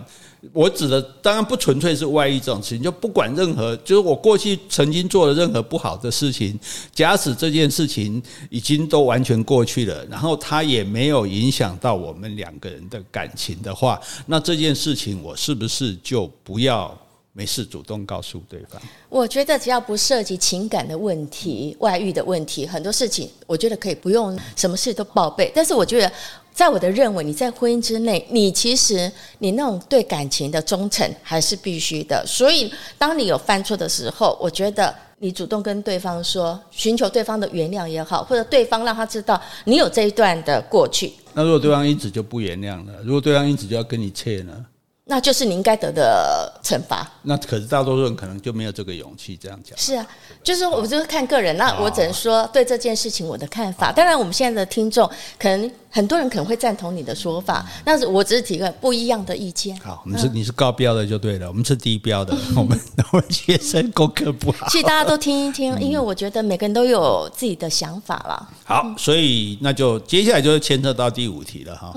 [0.54, 6.58] 我指的当然不纯粹是外遇这种事情，就不管任何，就是我过去曾经做的任何不好的事情，
[6.94, 16.98] 假使这件事情已经都完全过去了，然后它也没有影响到我们两个人的感情的话，那这件事情我是不是就不要
[17.34, 18.80] 没事主动告诉对方？
[19.10, 26.10] 我觉得只要不涉及情感的问题、外遇的问题，很多事情我觉得可以不用什么事都报备，但是我觉得。
[26.58, 32.20] 在我的认为，你在婚姻之内，你其实你那种对感情的忠诚还是必须的。
[32.26, 32.68] 所以，
[32.98, 41.12] 当你有犯错的时候，我觉得你主动跟对方说，寻求对方的原谅也好，或者对方让他知道你有这一段的过去。
[41.32, 44.66] 那如果对方一直就不原谅了，如果对方一直就要跟你切呢？
[45.10, 47.10] 那就是你应该得的惩罚。
[47.22, 49.76] 那可是大多数人可能就没有这个勇气这样讲。
[49.78, 50.06] 是啊，
[50.42, 51.56] 就是我就是看个人。
[51.56, 53.90] 那我只能说对这件事情我的看法。
[53.90, 59.74] 当然，我们现在的听众可能很多人可能会赞同你的说法，但是我只是提个不一样的意见。
[59.80, 62.78] 好，我们是你是高标的就对了，我们是低标的， 我们
[63.10, 64.68] 我们学生功课不好。
[64.68, 68.48] 其实大家都听一听，因为我觉得每个人都有自己的想法了。
[68.64, 71.94] 好，所以那就接下来就是牵扯到第五题了哈。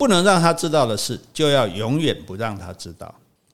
[0.00, 3.06] 不能让他知道的事，就要永远不让他知道；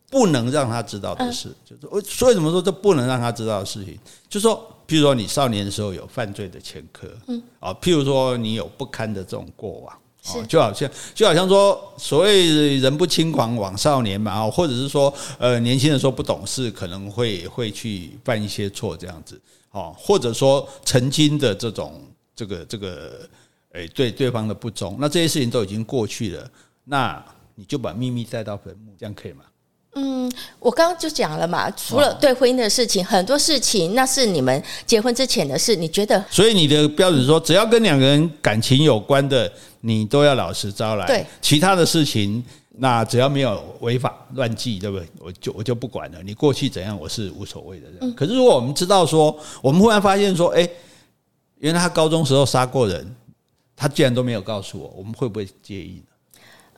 [0.09, 4.57] 不能让他知道的事，就是我所以怎么说这不能让他知道的事情，就是说，
[4.87, 9.93] 譬如说你少年的时候有犯罪的前科，嗯，啊，譬如说你有不堪的这种过往，
[10.27, 19.41] 啊，就好像就好像说，所谓人不轻狂枉少年嘛，啊，或者是说，呃，年轻的时候不懂事，可能会会去犯一些错这样子，
[19.73, 22.01] 啊，或者说曾经的这种
[22.37, 23.29] 这个这个。
[23.77, 26.51] 诶，对对方的不忠，那这些事情都已经过去了，
[26.85, 27.23] 那
[27.55, 29.45] 你就把秘密带到坟墓，这样可以吗？
[29.99, 36.23] 嗯，我刚刚就讲了嘛，除了对婚姻的事情，很多事情那是你们结婚之前的事，你觉得？
[36.31, 41.07] 所以你的标准说，只要跟两个人感情有关的，你都要老实招来。
[41.07, 42.45] 对，其他的事情，
[42.79, 45.07] 那只要没有违法乱纪，对不对？
[45.19, 46.23] 我就我就不管了。
[46.23, 47.87] 你过去怎样，我是无所谓的。
[48.01, 48.15] 嗯。
[48.15, 50.69] 可是如果我们知道说，我们忽然发现说，哎，
[51.59, 53.15] 原来他高中时候杀过人。
[53.77, 56.03] 他既然都没有告诉我，我们会不会介意呢？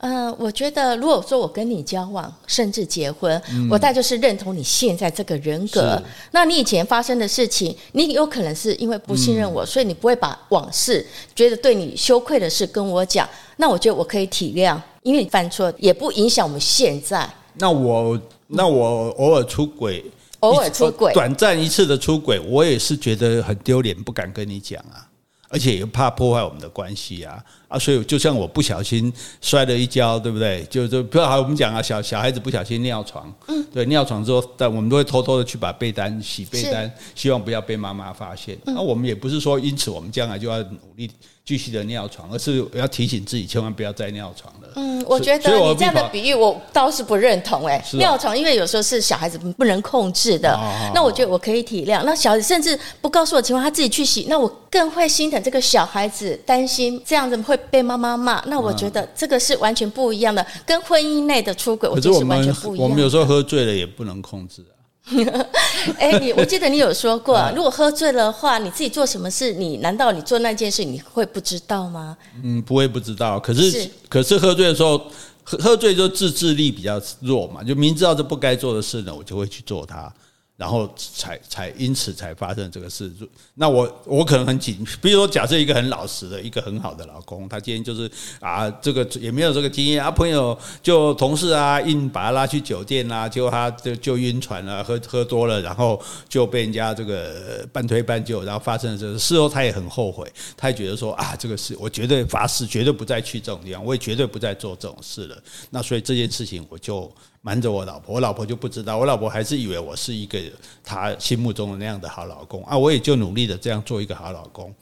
[0.01, 6.01] 呃，我觉得如果说我跟你交往，甚至结婚，嗯、我大概就是认同你现在这个人格。
[6.31, 13.27] 那你以前发生的事情，你有可能是因为不信任我，嗯、所以你不会把往事觉得对你羞愧的事跟我讲。
[13.57, 17.29] 那我觉得我可以体谅，因为你犯错也不影响我们现在。
[17.55, 20.05] 那我那我偶尔出轨，
[20.39, 25.08] 偶尔出轨，短暂一次的出轨，我也是觉得很丢脸，不敢跟你讲啊。
[25.49, 27.77] 而且也怕破坏我们的关系啊啊！
[27.77, 30.63] 所以就像我不小心摔了一跤，对不对？
[30.69, 38.57] 就就不好我们讲啊，小小孩子不小心尿床，嗯，对，尿床之后，但我们都会偷偷的去把被单洗被单，希望不要被妈妈发现。
[38.63, 41.09] 那、嗯、我们也不是说因此我们将来就要努力
[41.49, 44.69] 继续的尿床，而是要提醒自己千万不要再尿床了。
[44.75, 47.97] 嗯，我觉得你这样的比喻我倒是不认同哎、欸。
[47.97, 50.55] 尿床因为有时候是小孩子不能控制的，
[50.93, 52.03] 那我觉得我可以体谅。
[52.03, 58.39] 那小孩子甚至不告诉我情况，他自己去洗，那我更会心疼这个小孩子，担心这样子会被妈妈骂。
[58.45, 62.87] 那我觉得这个是完全不一样的，跟婚姻内的出轨，我觉得是完全不一样。
[62.87, 64.77] 我们有时候喝醉了也不能控制啊。
[65.97, 72.17] 哎，你我记得你有说过，如果喝醉了的话，你自己做什么事，你难道你做那件事你会不知道吗？
[72.43, 73.39] 嗯，不会不知道。
[73.39, 74.97] 可是，是可是喝醉的时候，
[75.43, 80.11] 喝喝醉就自制力比较弱嘛，就明知道这不该做的事呢，我就会去做它。
[80.59, 83.09] 然后才才因此才发生这个事，
[83.53, 105.41] 那我我可能很紧，比如说假设一个很老实的一个很好的老公，他今天就是啊，这个也没有这个经验啊，朋友就同事啊，硬把他拉去酒店啊，结果他就就晕船了，喝喝多了，然后就被人家这个半推半就，然后发生了这个事后，他也很后悔，他也觉得说啊，这个事我绝对发誓绝对不再去这种地方，我也绝对不再做这种事了。
[105.69, 107.09] 那所以这件事情我就。
[107.41, 110.37] 瞒着我老婆，我老婆就不知道，我老婆还是以为我是一个
[110.83, 112.77] 她心目中的那样的好老公啊！
[112.77, 114.73] 我也就努力的这样做一个好老公，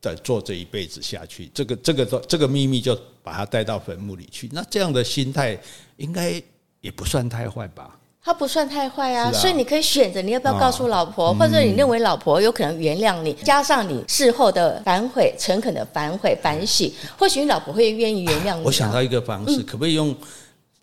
[0.00, 4.50] 在做这一辈子下去，这个这个这个秘密就把它带到坟墓里去。
[4.52, 5.56] 那这样的心态
[5.96, 6.42] 应该
[6.80, 7.96] 也不算太坏吧？
[8.24, 18.64] 他不算太坏啊，所以你可以选择你要不要告诉老婆，或者你认为老婆有可能原谅你，加上你事后的反悔、诚恳的反悔、反省，或许你老婆会愿意原谅你。
[18.64, 20.12] 我想到一个方式，可不可以用？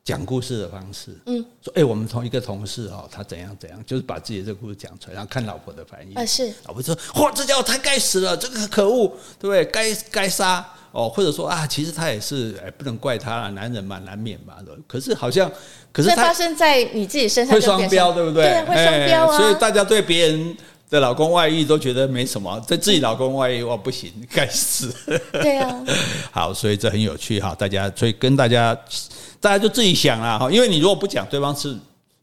[0.03, 6.15] 讲故事的方式，嗯，说，哎，我们同一个同事哦，他怎样怎样，就是把自己的这个故事讲出来，然后看老婆的反应。
[6.15, 9.07] 啊，是，老婆说，嚯，这家伙太该死了，这个可恶，
[9.39, 9.63] 对不对？
[9.65, 14.55] 该该杀哦，或者说啊，其实他也是，哎，不能怪他了，男人嘛，难免嘛，
[14.87, 15.51] 可是好像，
[15.91, 18.45] 可是他发生在你自己身上会双标，对不对？
[18.45, 19.37] 对，会双标啊。
[19.37, 20.57] 所以大家对别人
[20.89, 24.91] 的老公外遇都觉得没什么，对自己老公外遇哇，不行，该死。
[25.33, 25.85] 对啊。
[26.31, 28.75] 好，所以这很有趣哈，大家，所以跟大家。
[29.39, 31.75] 大家就自己想啦哈，因为你如果不讲，对方是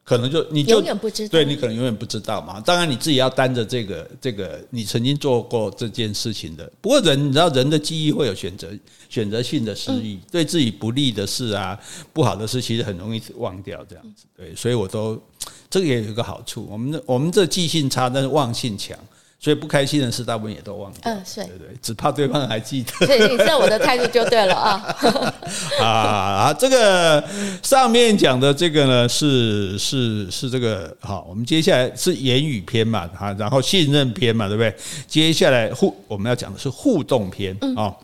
[0.04, 2.60] 可能就你就永远不知道，对你可能永远不知道嘛。
[2.60, 6.70] 当然你自己要担着这个这个你曾经做过这件事情的。
[6.80, 8.68] 不过人你知道人的记忆会有选择
[9.08, 11.76] 选择性的失忆，对自己不利的事啊、
[12.12, 14.26] 不好的事，其实很容易忘掉这样子。
[14.36, 15.20] 对，所以我都
[15.68, 18.96] 这个也有一个好处，我们的我们这记性差，但是忘性强。
[19.38, 20.96] 所以不开心的事，大部分也都忘了。
[21.02, 22.92] 嗯，是，对对，只怕对方还记得。
[23.06, 24.96] 对，你知道我的态度就对了啊。
[25.78, 27.22] 啊啊，这个
[27.62, 31.26] 上面讲的这个呢，是是是这个好。
[31.28, 34.74] 我们接下来是言语篇嘛，哈，然后信任篇嘛，对不对？
[35.06, 37.94] 接下来互我们要讲的是互动篇啊。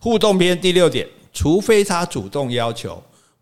[0.00, 3.00] 互动篇第六点，除非他主动要求，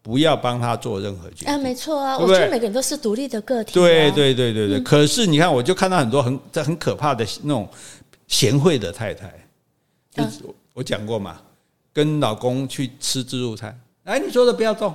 [0.09, 1.55] 不要帮他做任何决定。
[1.55, 2.33] 啊，没错啊，对对？
[2.33, 3.75] 我觉得每个人都是独立的个体、啊。
[3.75, 4.79] 对对对对对。
[4.79, 7.68] 嗯、可是你看，我就看到很多很这很可怕的那种
[8.27, 9.31] 贤惠的太太，
[10.11, 10.40] 就是
[10.73, 11.38] 我讲过嘛，
[11.92, 14.94] 跟老公去吃自助餐，哎，你说的不要动，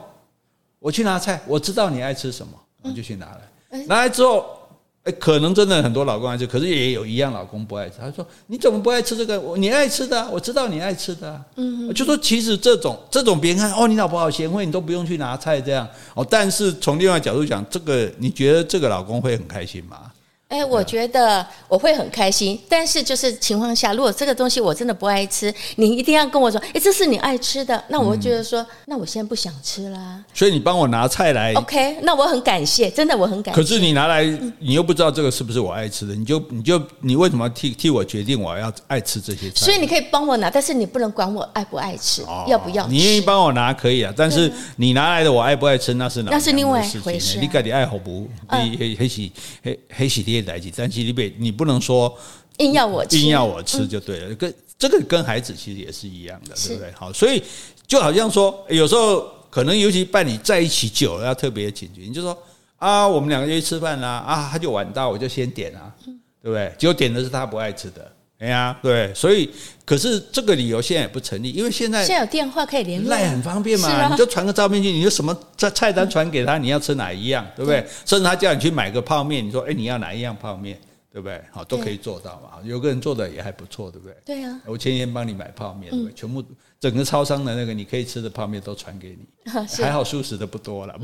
[0.80, 4.62] 我去拿菜，我知道你爱吃什么，我就去拿来，拿来之后。
[5.03, 7.95] 哎，可能真的很多老公爱吃，可是也有一样老公不爱吃。
[7.99, 9.37] 他说：“你怎么不爱吃这个？
[9.57, 16.25] 你爱吃的啊，我知道你爱吃的啊。”嗯，就说其实这种这种别人看哦，你老婆好贤惠，你都不用去拿菜这样哦。
[16.29, 20.09] 但是从另外角度讲，这个你觉得这个老公会很开心吗？
[20.53, 30.23] 哎，我觉得我会很开心，但是就是情况下，如果这个东西我真的不爱吃，你一定要跟我说，哎，这是你爱吃的，那我会觉得说，那我现在不想吃啦。
[30.31, 33.59] 所以你帮我拿菜来，OK，那我很感谢，真的我很感谢。
[33.59, 34.23] 可是你拿来，
[34.59, 39.65] 你又不知道这个是不是我爱吃的，你就你就你为什么替替我决定我要爱吃这些菜？
[39.65, 42.85] 所以你可以帮我拿，但是你不能管我爱不爱吃，要不要？
[42.85, 46.29] 你愿意帮我拿可以啊，但是你拿来的我爱不爱吃那是哪？
[46.29, 47.39] 那是另外一回事。
[47.39, 48.29] 你自己爱好不？
[48.51, 49.31] 你黑黑喜
[49.63, 51.34] 黑黑喜的代志，但是你别。
[51.38, 52.17] 你不能说
[52.58, 54.36] 硬要我吃，硬要我吃就对了。
[54.36, 56.91] 跟这个跟孩子其实也是一样的，对不对？
[56.91, 57.41] 好，所以
[57.88, 62.01] 就好像说，有时候可能尤其伴侣在一起久了，要特别警觉。
[62.01, 62.38] 你就说
[62.77, 66.73] 啊，我们两个就去吃饭啦，啊，他就晚到，我就先点啊，对不对？
[66.77, 69.13] 结果点的是他不爱吃的，哎呀，对。
[69.13, 69.50] 所以，
[69.86, 77.86] 可是这个理由现在也不成立，因为现在现在有电话可以联络，赖很方便嘛，你就传个照片去，你就什么菜菜单传给他，你要吃哪一样， 对不对？
[78.06, 80.78] 甚至他叫你去买个泡面，你说哎，你要哪一样泡面？
[81.12, 81.39] 对不对？
[81.52, 82.58] 好，都可以做到嘛。
[82.63, 84.17] 有个人做的也还不错，对不对？
[84.26, 84.60] 对呀。
[84.65, 86.13] 我前天帮你买泡面，对不对？
[86.15, 86.43] 全部
[86.80, 90.96] 整个超商的那个你可以吃的泡面都传给你， 还好素食的不多了。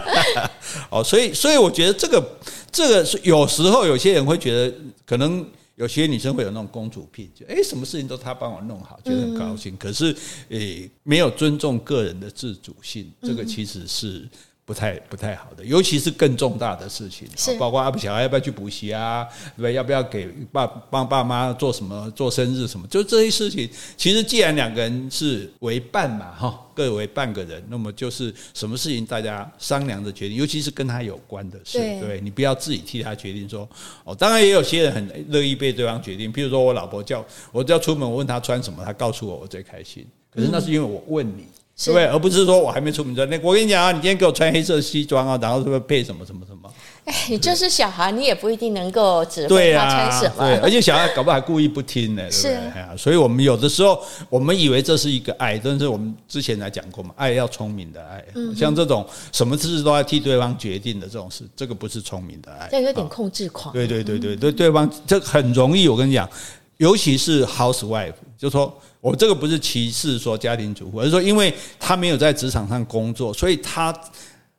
[0.90, 2.22] 哦，所以所以我觉得这个
[2.70, 4.74] 这个是有时候有些人会觉得，
[5.06, 5.42] 可能
[5.80, 9.74] 有些女生会有那种公主病，就哎，什么事情都她帮我弄好，觉得很高兴。
[9.78, 10.14] 可是
[10.50, 14.28] 诶，没有尊重个人的自主性，这个其实是。
[14.70, 19.72] 不太不太好的，尤其是更重大的事情，是包括阿小孩要不要去补习啊，对？
[19.72, 22.86] 要不要给爸帮爸妈做什么做生日什么？
[22.86, 33.68] 就这些事情，其实既然两个人是为伴嘛，哈，各为半个人，那么就是什么事情大家商量着决定，尤其是跟他有关的事，对，对你不要自己替他决定说
[34.04, 34.14] 哦。
[34.14, 40.06] 当然也有些人很乐意被对方决定，譬如说我老婆叫我要出门，我问她穿什么，她告诉我，我最开心。
[40.32, 41.44] 可是那是因为我问你。
[41.84, 42.06] 对不对？
[42.06, 46.70] 而不是说我还没出门就那，我跟你讲啊，你今天给我穿黑色西装啊，然后是不是配什么什么什么？
[47.06, 50.46] 哎，你就是小孩，你也不一定能够指挥他穿什么。
[50.46, 52.82] 对，而且小孩搞不好还故意不听呢，对不对？
[52.92, 52.98] 是。
[52.98, 58.22] 所以我们有的时候，我们以为这是一个爱，但是我们之前来讲过嘛，爱要聪明的爱。
[58.54, 63.72] 像这种什么事都要替对方决定的这种事，这个不是聪明的爱，这有点控制狂。
[63.72, 65.88] 对对对对对，对方这很容易。
[65.88, 66.28] 我跟你讲，
[66.76, 68.78] 尤其是 housewife，就说。
[69.00, 73.94] 我这个不是歧视说家庭主妇，而是说，因为他没有在职场上工作，所以他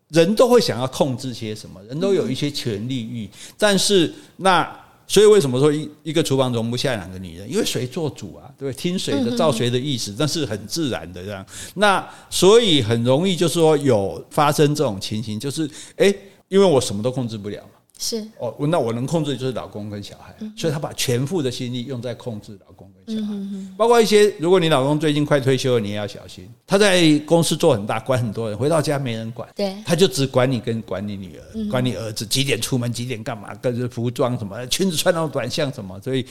[0.10, 3.30] 人都会想要控制些什么，人都有一些权利欲。
[3.58, 4.68] 但是那
[5.06, 7.52] 所以为什么说一一个厨房容不下两个女人？
[7.52, 8.50] 因为谁做主啊？
[8.58, 11.46] 对，听谁的，照谁的意思，那是很自然的这样。
[11.76, 16.16] 那所以很容易就是说有发生这种情形，就是诶，
[16.48, 17.62] 因为我什么都控制不了。
[18.04, 23.34] 是哦，那我能控制的就是老公跟小孩，所以他把全副的心力用在控制老公跟小孩，
[23.78, 36.26] 包括一些，如果你老公最近快退休了，你也要小心，他在公司做很大，管很多人，回到家没人管，对，他就只管你跟管你女儿，管你儿子几点出门，几点干嘛，跟着服装什么，裙子穿那种短项什么，所以。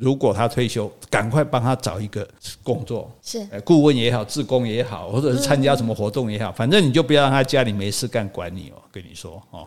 [0.00, 2.26] 如果他退休，赶快帮他找一个
[2.62, 8.80] 工作，是顾问也好，志工也好，或者是参加什么活动也好，反正你就不要让他家里没事干，管你哦。
[8.92, 9.64] 跟你说哦，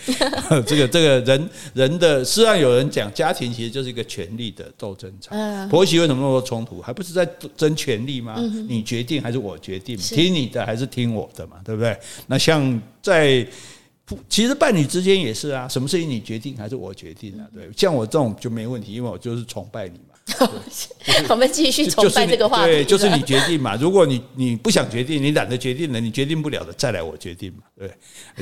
[0.64, 5.68] 这个这个人人的，实际上有人讲，家庭其实就是一个权力的斗争场。
[5.68, 6.80] 婆媳为什么那么多冲突？
[6.80, 8.36] 还不是在争权力吗？
[8.66, 9.98] 你决定还是我决定？
[9.98, 11.56] 听你的还是听我的嘛？
[11.62, 11.94] 对不对？
[12.26, 13.46] 那像在。
[14.28, 17.46] 其实伴侣之间也是啊，什么事情你决定还是我决定啊？
[17.54, 20.14] 对，像我这种就没问题，因为我就是崇拜你嘛。
[21.28, 22.72] 我们继续崇拜这个话题。
[22.72, 23.76] 对，就是你决定嘛。
[23.76, 27.62] 如果你你不想决定，你懒得决定了，你决定不了的，再来我决定嘛。
[27.78, 27.90] 对，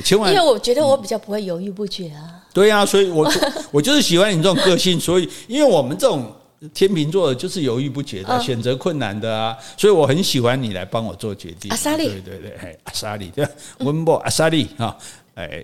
[0.01, 0.33] 千万。
[0.33, 2.43] 因为我觉得我比较不会犹豫不决啊。
[2.53, 3.29] 对啊，所以我
[3.71, 6.33] 我就是喜欢你这种个性，所以因为我们这种
[6.73, 11.69] 天秤座的就是犹豫不决的，选择困难的啊，所以我很喜欢你来帮我做决定。
[11.71, 13.45] 阿莎莉，对对对，阿莎莉，对，
[13.79, 14.97] 温博阿莎莉哈。
[15.35, 15.63] 哎，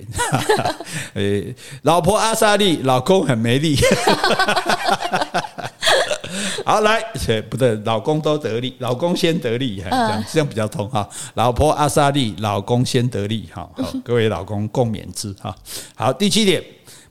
[1.14, 3.78] 哎，老婆阿莎莉，老公很没力。
[6.66, 7.02] 好，来，
[7.50, 11.08] 不对，老公都得利，老公先得利，这样这样比较通哈。
[11.36, 15.56] 老婆阿莎莉，老公先得利，哈，好， 各位老公共勉之哈。
[15.96, 16.64] 好，第七点，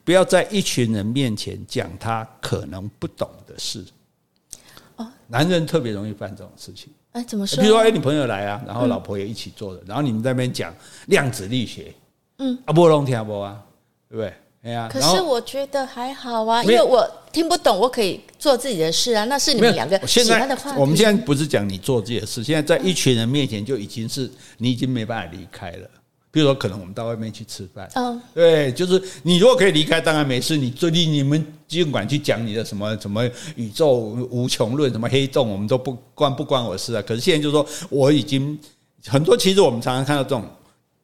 [0.04, 3.84] 不要在一群人面前讲他可能不懂的事。
[4.96, 6.90] 哦男人特别容易犯这种事情。
[7.12, 7.60] 哎，怎么说？
[7.60, 10.72] 比如说，哎，你朋友来啊，然后老婆也一起做的，然后你们在那边讲
[11.06, 11.92] 量子力学，
[12.38, 13.60] 嗯，啊，不拢听不啊，
[14.08, 14.32] 对不对？
[14.62, 19.24] 哎呀，可是我觉得还好啊，因为我听不懂，我可以做自己的事啊。
[19.24, 20.80] 那是你们两个喜欢的话题。
[20.80, 24.28] 我们现在不是讲你做自己的事，现在在一群人面前就已经是
[24.58, 25.88] 你已经没办法离开了。
[26.30, 30.56] 比如说，可能我们到外面去吃饭，嗯，对，就是你如果可以离开，当然没事。
[30.56, 33.24] 你最近你们尽管去讲你的什么什么
[33.56, 33.94] 宇宙
[34.30, 37.02] 无穷论，什么黑洞，我们都不关不关我事啊。
[37.02, 38.58] 可是现在就是说，我已经
[39.06, 39.36] 很多。
[39.36, 40.44] 其实我们常常看到这种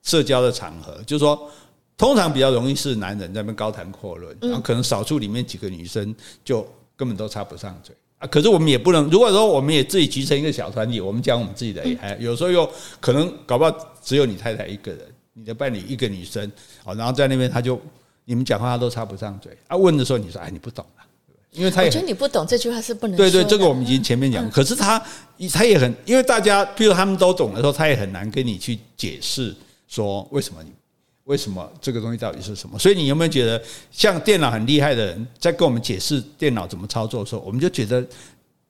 [0.05, 1.50] 社交的场合，就是说。
[1.96, 6.12] 通常比较容易是男人在那边高谈阔论，然后可能少数里面几个女生
[6.44, 8.26] 就根本都插不上嘴啊。
[8.26, 12.68] 可是我们也不能，如果说我们也自己集成一个小团体，我们讲我们自己的，哎，有时候又
[13.00, 15.02] 可能搞不好只有你太太一个人，
[15.34, 16.50] 你的伴侣一个女生，
[16.82, 17.80] 哦，然后在那边他就
[18.24, 19.76] 你们讲话他都插不上嘴啊。
[19.76, 21.07] 问的时候你说哎你不懂啊，
[21.52, 25.00] 因为他也我觉得你不懂这句话是不能对对，这个我们已经前面讲，可是他
[25.52, 29.55] 他也很，因为大家譬如他们都懂的时候，他也很难跟你去解释
[29.87, 30.72] 说为什么你。
[31.24, 32.78] 为什么这个东西到底是什么？
[32.78, 38.07] 所以你有没有觉得，像电脑很厉害的人在跟我们解释电脑怎么操作的时候，我们就觉得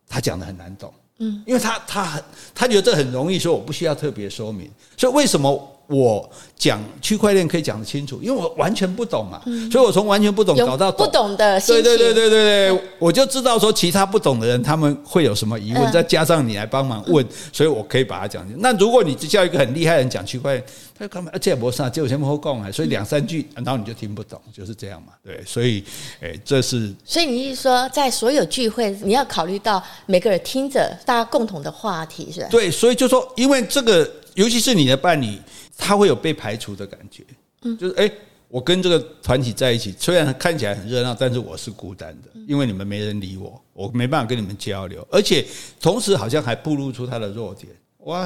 [0.09, 2.23] 他讲的很难懂，嗯，因为他他很
[2.55, 4.71] 他觉得这很容易，说我不需要特别说明。
[4.97, 5.74] 所以为什么？
[5.87, 11.61] 我讲区块链可以讲得清楚，因为我完全不懂嘛，所以我从完全不懂搞到不懂的。
[11.61, 18.57] 对对对对对对，我就知道说其他不懂的人他们会有什么疑问，再加上你来帮忙问，所以我可以把它讲清。
[18.61, 20.65] 那如果你只叫一个很厉害的人讲区块链，
[20.99, 21.31] 他干嘛？
[21.33, 25.13] 而且不是啊，就前后讲啊，所以两三句，然后你就听不懂，就是这样嘛。
[25.23, 25.85] 对，所以
[26.21, 26.95] 诶，这是。
[27.05, 32.47] 所以你是说，在所有聚会，你要考虑到每个人听着大家共同的话题，是吧？
[32.51, 35.39] 对，所以就说，因为这个，尤其是你的伴侣。
[35.77, 37.25] 他会有被排除的感觉，
[37.63, 38.11] 嗯，就是哎，
[38.49, 45.45] 我跟这个团体在一起，虽然看起来很热闹，但是我是孤单的，因为你们没人理我，我没办法跟你们交流，而且
[45.81, 47.73] 同时好像还暴露出他的弱点。
[47.99, 48.21] 哇，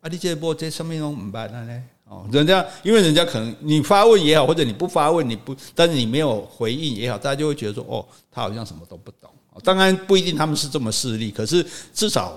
[0.00, 1.82] 啊，你这波这上面都唔办了呢？
[2.06, 9.30] 哦，人家因为人家可能你发问也好，或者你不发问，你不，但是你没有回应也好，大家就会觉得说，哦，他好像什么都不懂。
[9.62, 11.64] 当然不一定他们是这么势利，可是
[11.94, 12.36] 至少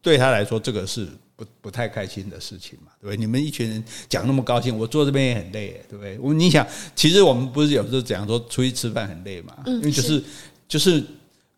[0.00, 1.06] 对他来说，这个是。
[1.36, 3.16] 不不太开心的事情嘛，对不对？
[3.16, 6.18] 你们一群人讲那么高兴，我坐这边也很累，对不对？
[6.18, 10.22] 我你想，其实我们不是有时候讲说出去吃饭很累嘛，因为就是
[10.68, 11.02] 就是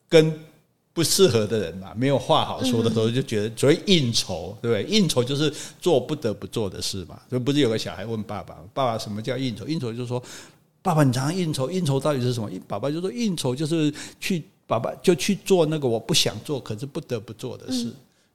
[0.08, 0.32] 跟
[0.92, 4.96] 不适合的人嘛，没有话好说的时候，就觉得所谓应酬，对不对？
[4.96, 7.20] 应酬就是做不得不做的事嘛。
[7.28, 10.22] 所以不是有个小孩问爸爸：“爸爸，什么叫应酬？”应酬就是说
[10.82, 17.92] ：“爸爸，你常常应酬，应酬到底是什么？”爸爸就说：“应酬就是去，爸爸就去做那个我不想做，可是不得不做的事。”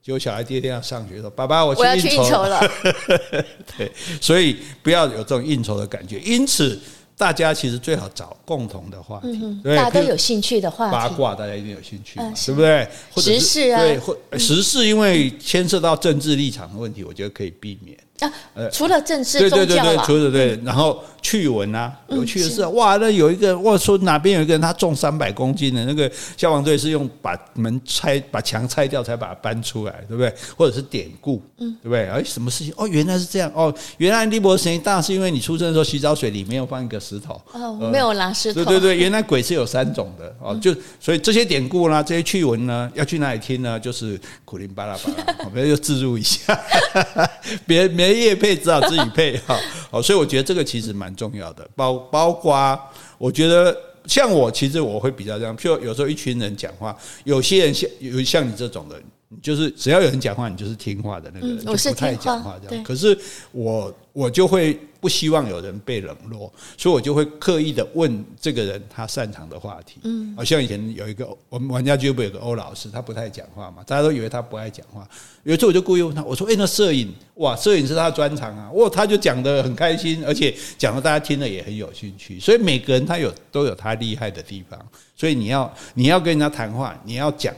[0.09, 2.59] 结果小孩第二天要上学说：“爸爸，我去应酬了。
[3.77, 6.19] ”对，所以不要有这种应酬的感觉。
[6.21, 6.79] 因此。
[7.15, 12.87] 大家其实最好找共同的话题，大家都有兴趣的话题，八卦大家一定有兴趣，对不对？
[13.17, 17.97] 时事啊，对，或时事，因为牵涉到政治立场的问题，我觉得可以避免。
[18.19, 18.31] 啊，
[18.71, 30.33] 除了政治，对对对对，除了对，然后趣闻啊，有趣的是，哇，那有一个，我说哪边有一个人，他重三百公斤的那个消防队是用把门拆，把墙拆掉才把它搬出来，对不对？
[30.57, 32.07] 或者是典故，嗯，对不对？
[32.07, 32.73] 哎，什么事情？
[32.77, 43.79] 哦，原来是这样，哦，原来力伯神大是因为你出生的时候洗澡水里面有放一个石头，哦，没有拿石头，对对对，原来鬼是有三种的，哦，就所以这些典故呢，这些趣闻呢，要去哪里听呢？
[43.79, 46.59] 就是苦林巴拉巴拉，我们就自入一下，
[47.65, 49.59] 别别业配，只好自己配哈。
[49.91, 52.79] 哦，所以我觉得这个其实蛮重要的，包包括
[53.17, 59.03] 我觉得像我，其实我会比较这样，譬如有时候一群人讲话，有些人像有像你这种人。
[59.43, 62.83] 就是只要有人讲话，你就是听话的那个人，就不太讲话这样。
[62.83, 63.17] 可是
[63.51, 69.99] 我我就会不希望有人被冷落，所以我就会刻意的问这个人他擅长的话题。
[70.03, 75.07] 嗯，好像以前有一个我们玩家俱乐部有个欧老师，他不太讲话嘛，大家都以为他不爱讲话。
[75.43, 82.39] 有一次我就故意问他，我说：“诶，那摄影哇，摄影是他的专长啊。”哇，他就讲的很开心，而且讲的大家听了也很有兴趣。
[82.39, 84.79] 所以每个人他有都有他厉害的地方，
[85.15, 87.53] 所以你要你要跟人家谈话，你要讲。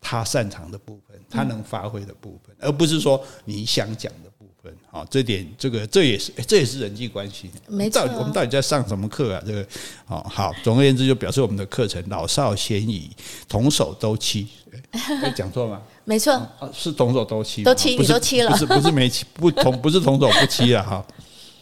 [0.00, 4.74] 他擅长的部分，他能发挥的部分，而不是说你想讲的部分。
[4.90, 7.50] 好，这点这个这也是这也是人际关系。
[7.68, 9.42] 没错，我们到底在上什么课啊？
[9.46, 9.66] 这个
[10.04, 13.10] 好好，总而言之，就表示我们的课程老少咸宜，
[13.48, 14.48] 同手都欺。
[15.34, 15.80] 讲错吗？
[16.04, 16.40] 没错，
[16.72, 20.82] 是同手都欺，都欺，你都欺了，不是不是没欺， 不同不是同手不欺了。
[20.82, 21.04] 哈，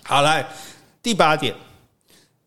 [0.02, 0.46] 好来
[1.02, 1.54] 第八点，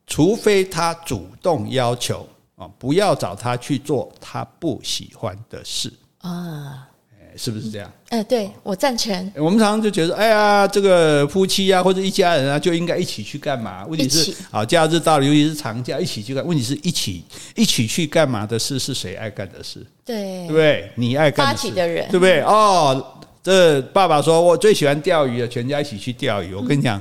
[0.05, 2.27] 除非他主动要求。
[2.57, 6.89] 啊，不要找他去做他不喜欢的事啊！
[7.35, 7.87] 是不是这样？
[8.09, 9.13] 哎、呃，对我赞成。
[9.35, 13.85] 我们常常就觉得，哎呀，这个夫妻啊，或者一家人啊，就应该一起去干嘛？
[13.85, 16.43] 问题是，啊，假日到了，尤其是长假，一起去干。
[16.43, 17.23] 问题是一起
[17.55, 19.85] 一起去干嘛的事，是谁爱干的事？
[20.03, 20.91] 对，对不对？
[20.95, 22.41] 你爱干的事，发起的人，对不对？
[22.41, 23.05] 哦，
[23.43, 26.55] 这爸爸说我最喜欢钓鱼了，全家一起去钓鱼。
[26.55, 26.99] 我跟你讲，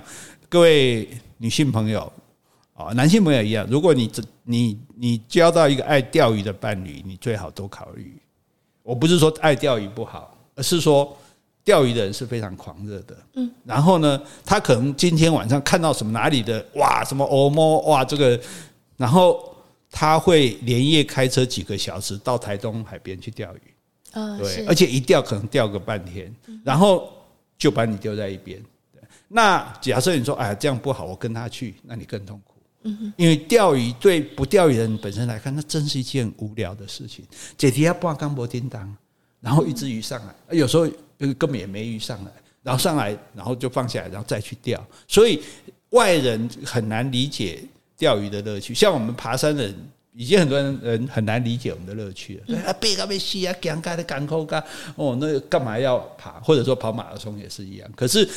[0.51, 2.13] 各位女性朋友
[2.77, 8.15] 啊，男性朋友一样，如果你这你你交到一个爱钓鱼的伴侣，你最好多考虑。
[8.83, 11.17] 我不是说爱钓鱼不好，而是说
[11.65, 13.17] 钓鱼的人是非常狂热的。
[13.35, 18.39] 嗯，然后呢，他可能今天晚上看到什么哪里的哇，什么欧摩哇这个，
[18.99, 19.57] 然后
[19.91, 23.61] 他会连夜开车几个小时到台东海边去钓鱼。
[24.13, 27.11] 啊，对，而且一钓可能钓个半天，然后
[27.57, 28.63] 就把你丢在一边。
[29.29, 32.55] 那假设你说哎这样不好，我跟他去，那你更痛苦。
[33.17, 37.25] 因为钓鱼对不钓鱼人本身来看，那真是一件无聊的事情。
[37.57, 38.97] 解题要半竿不叮当，
[39.41, 42.31] 然后一只鱼上来，有时候根本也没鱼上来，
[42.63, 44.85] 然后上来，然后就放下来，然后再去钓。
[45.09, 45.43] 所以
[45.91, 47.63] 外人很难理解
[47.97, 48.75] 钓鱼的乐趣。
[48.75, 49.75] 像我们爬山的人，
[50.15, 52.59] 已经很多人很难理解我们的乐趣了。
[52.61, 54.63] 啊，背个背西啊，干干的干口干
[54.95, 56.41] 哦，那干嘛要爬？
[56.41, 57.91] 或者说跑马拉松也是一样。
[57.97, 58.29] 可是。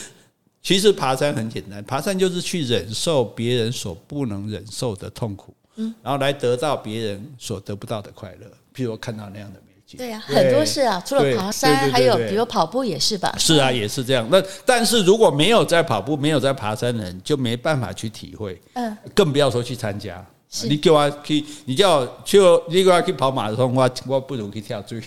[0.61, 8.47] 其实爬山很简单，爬山就是去忍受别人所不能忍受的痛苦，嗯，然后来得到别人所得不到的快乐。
[8.75, 13.33] 譬如我看到那样的美景，对呀，很多事啊，除了爬山，还有比如跑步也是吧？
[13.37, 14.27] 是啊，也是这样。
[14.29, 20.23] 那但是如果没有在跑步、没有在爬山的人，就没办法去体会，嗯，更不要说去参加。
[20.67, 22.39] 你叫我去，你叫我去，
[22.69, 25.01] 你叫我去跑马拉松，我我不如去跳水。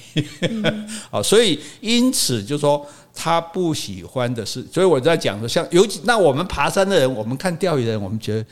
[1.11, 2.87] 好，所以因此就说。
[3.15, 8.47] 他不喜欢的是，所以我在讲说，像尤其那我们爬山的人，我们看钓鱼的人，我们觉得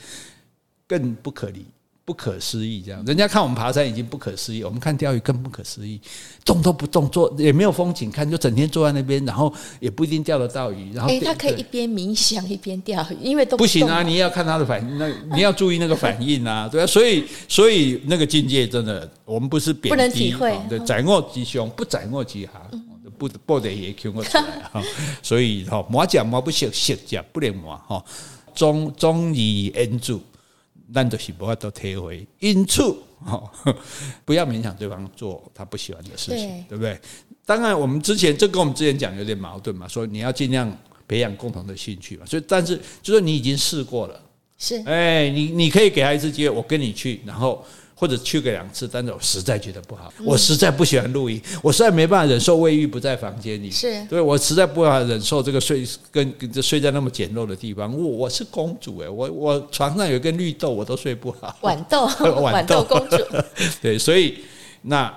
[0.87, 1.65] 更不可理、
[2.03, 2.81] 不可思议。
[2.85, 5.99] 这样，人家看我们爬山已经不可思议，我们看钓鱼更不可思议，
[6.43, 10.93] 动都不动，坐也没有风景看，就整天坐在那边，然后也不一定钓得到鱼。
[10.93, 14.03] 然后，诶，他可以一边冥想一边钓鱼，因为都不，不行啊！
[14.03, 16.87] 你要看他的反应，那你要注意那个反应啊，对啊。
[16.87, 22.69] 所以，所以那个境界真的，我们不是贬低，不能体会，对，宰我吉凶，不宰我吉哈。
[23.17, 24.43] 不不得也听我出来
[24.73, 24.81] 哈，
[25.21, 28.03] 所以哈磨讲磨不熟，熟讲不能磨哈。
[28.55, 30.19] 忠忠于恩主，
[30.93, 32.25] 难得是不要都退回。
[32.39, 32.81] 因此
[33.25, 33.49] 哦，
[34.25, 36.99] 不要勉强对方做他不喜欢的事情，对，对不对？
[37.45, 40.75] 当然，我们之前这跟我们之前讲有点矛盾嘛，说你要尽量
[41.07, 42.25] 培养共同的兴趣嘛。
[42.25, 44.21] 所以，但是就是你已经试过了，
[44.57, 47.65] 是哎，你你可以给他一次机会，我跟你去，然后。
[48.01, 57.95] 或者去个两次，但是我实在觉得不好，我实在不喜欢露营，我实在没办法忍受卫浴不在房间里，是对，我实在不办法忍受这个睡跟跟这睡在那么简陋的地方。
[57.95, 62.07] 我我是公主哎，我我床上有一根绿豆我都睡不好，豌豆
[62.41, 63.17] 豌豆公主，
[63.83, 64.39] 对，所以
[64.81, 65.15] 那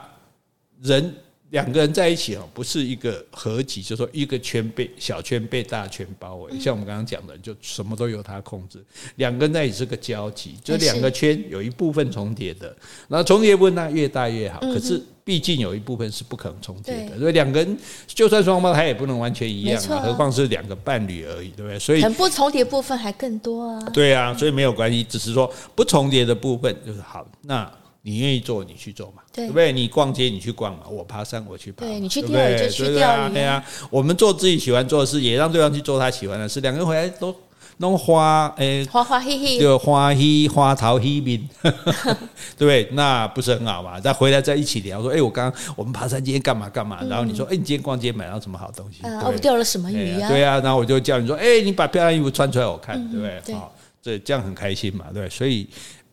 [0.82, 1.14] 人。
[1.54, 6.58] 两个人在一起哦，不是一个合集，就是说一个圈被小圈被大圈包围。
[6.58, 8.84] 像我们刚刚讲的，就什么都由他控制。
[9.14, 12.76] 两个人在一起是个交集，就两个圈有一部分重叠的，
[13.06, 14.58] 然后重叠部分那越大越好。
[14.62, 17.78] 可是毕竟有一部分是不可能重叠的，所以两个人
[18.08, 21.78] 就算双胞胎也不能完全一样啊，何况是两个伴侣而已，对不对？
[21.78, 23.80] 所以很不重叠部分还更多啊。
[23.92, 27.24] 对啊，所以没有关系，只是说不重叠的部分就是好。
[27.42, 27.70] 那。
[28.06, 29.72] 你愿意做，你去做嘛，对，不对？
[29.72, 31.86] 你逛街，你去逛嘛；我爬山，我去爬。
[31.86, 33.32] 对，你去钓鱼就去钓鱼。
[33.32, 36.60] 对啊，我们做自己喜欢做的事，也让对方去做他喜欢的事。
[36.60, 37.34] 两个人回来都
[37.78, 42.86] 弄花， 诶，花花嘿嘿，就花嘿花桃嘿面，对不对？
[42.92, 43.98] 那不是很好嘛？
[43.98, 47.02] 再回来再一起聊，说，诶，我刚刚我们爬山今天干嘛干嘛？
[47.08, 49.02] 然后你说，诶，你今天逛街买到什么好东西？
[49.06, 50.28] 啊，我钓了什么鱼呀？
[50.28, 53.54] 对啊，然后我就叫你说，诶，你把漂亮衣服穿出来我看，对不对？
[53.54, 55.66] 好，这这样很开心嘛，对，所以。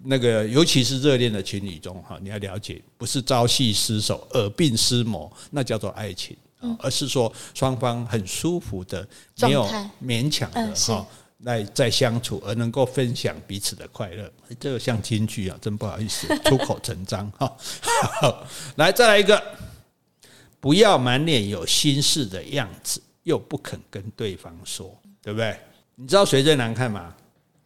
[0.04, 6.36] 那个，尤其是热恋的情侣中，哈，你要了解，不是朝夕厮守、耳鬓厮磨，那叫做爱情，
[6.80, 9.08] 而是说双方很舒服的，
[9.42, 9.68] 没有
[10.04, 11.06] 勉强的哈，
[11.40, 14.32] 来在相处，而能够分享彼此的快乐。
[14.60, 17.58] 这个像京剧啊，真不好意思，出口成章哈。
[18.78, 19.42] 来，再来一个，
[20.60, 25.56] 不要满脸有心事的样子，又不肯跟对方说，对不对？
[25.96, 27.16] 你知道谁最难看吗？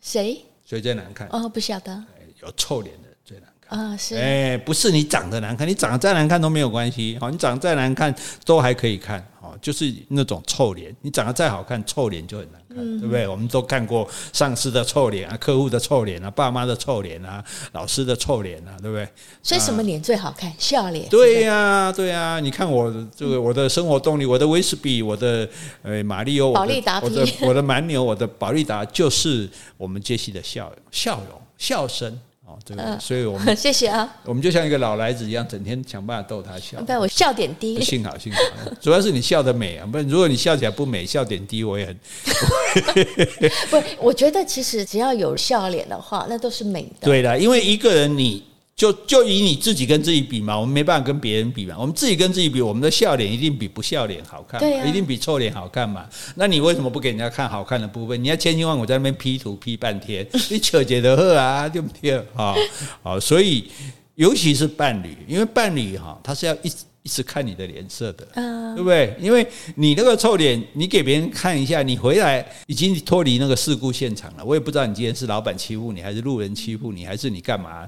[0.01, 0.43] 谁？
[0.65, 1.27] 谁最难看？
[1.29, 2.03] 哦，不晓得。
[2.45, 3.97] 有臭脸的最难看啊！
[3.97, 7.17] 是哎，不是你长得难看，你长得再难看都没有关系。
[7.19, 8.13] 好，你长得再难看
[8.45, 9.25] 都还可以看。
[9.41, 13.27] 好，就是那种臭脸，你长得再好看，臭脸就很难看，对不对？
[13.27, 19.07] 我们都看过上司的臭脸啊，客户的臭脸啊，爸妈的臭脸啊，老师的臭脸啊，对不对？
[19.41, 20.51] 所以什么脸最好看？
[20.59, 21.09] 笑脸。
[21.09, 22.39] 对呀，对呀。
[22.39, 25.47] 你看我这个我的生活动力，我的威士比，我的
[25.81, 32.19] 呃马力欧，达，我的我的蛮牛，我的保利达，就是我们杰西的笑笑容、笑声。
[32.55, 36.81] 哦，这个，所以我们 谢谢啊，我们就像一个老来子一样，整天想办法逗他笑。
[36.81, 38.39] 不我笑点低，幸好幸好，
[38.79, 41.99] 主要是你笑得美啊，不然如果你笑起来不美，笑点低，我也很。
[43.69, 47.05] 不，我觉得其实只要有笑脸的话，那都是美的。
[47.05, 48.43] 对的，因为一个人你。
[48.75, 51.75] 就就以你自己跟自己比嘛，我们没办法跟别人比嘛。
[51.79, 56.05] 我们自己跟自己比，我们的笑脸一定比不笑脸好看，一定比臭脸好看嘛。
[56.35, 58.21] 那你为什么不给人家看好看的部分？
[58.21, 62.53] 你要千辛万苦在那边 P 图 P 半天， 你扯解的喝啊，对不对啊？
[63.01, 63.71] 好，所以
[64.15, 68.27] 尤其是伴侣，因为伴侣哈，他是要一直一直看你的脸色的，
[68.75, 69.15] 对不对？
[69.21, 74.43] 因为你那个臭脸，你给别人看一下，你回来已经脱离那个事故现场了。
[74.43, 77.87] 我也不知道你今天是老板欺负你，还是路人欺负你，还是你干嘛？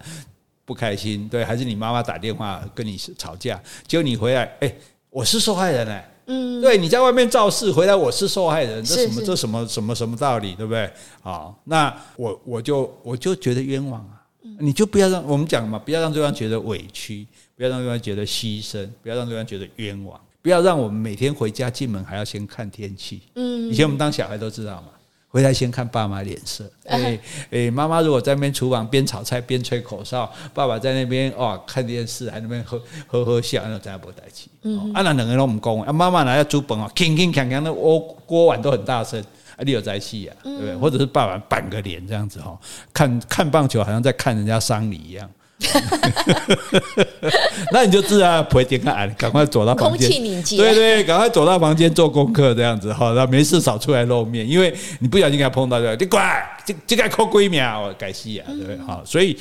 [0.68, 3.58] 不开心，对，还是你妈妈打电话跟你吵架，
[3.88, 4.76] 结果你回来，哎，
[5.10, 10.92] 我是受害人哎，嗯，对，你在外面肇事，回来我是受害人，这什么这什么什么什么道理，对不对？
[11.22, 14.20] 好，那我我就我就觉得冤枉啊，
[14.60, 24.90] 你就不要让我们讲嘛，不要让对方觉得委屈，不要让对方觉得牺牲，不要让对方觉得冤枉，不要让我们每天回家进门还要先看天气，嗯，以前我们当小孩都知道嘛。
[25.30, 27.20] 回来先看爸妈脸色， 哎
[27.52, 34.50] 哎，妈妈如果在那边厨房边炒菜边吹口哨，爸爸在那边哇看电视，还那边呵呵呵笑，那咱也不带气。
[34.64, 39.22] 嗯，啊，那两个人都唔讲，啊，妈妈拿要煮饭哦，铿铿锵锵的锅锅碗都很大声，
[39.58, 40.76] 啊，你有在气呀，对不对？
[40.78, 42.58] 或者是爸爸板个脸这样子哈，
[42.94, 45.30] 看看棒球好像在看人家丧礼一样。
[47.74, 50.08] 那你就自然不会点开，赶快走到房间。
[50.08, 50.56] 空气凝结。
[50.56, 58.78] 对对，赶快走到房间做功课，这样子哈，那没事少出来露面，因为你不小心给他碰到，就乖，这这该扣闺蜜啊，我改戏啊，对不对？
[58.86, 59.36] 好，所以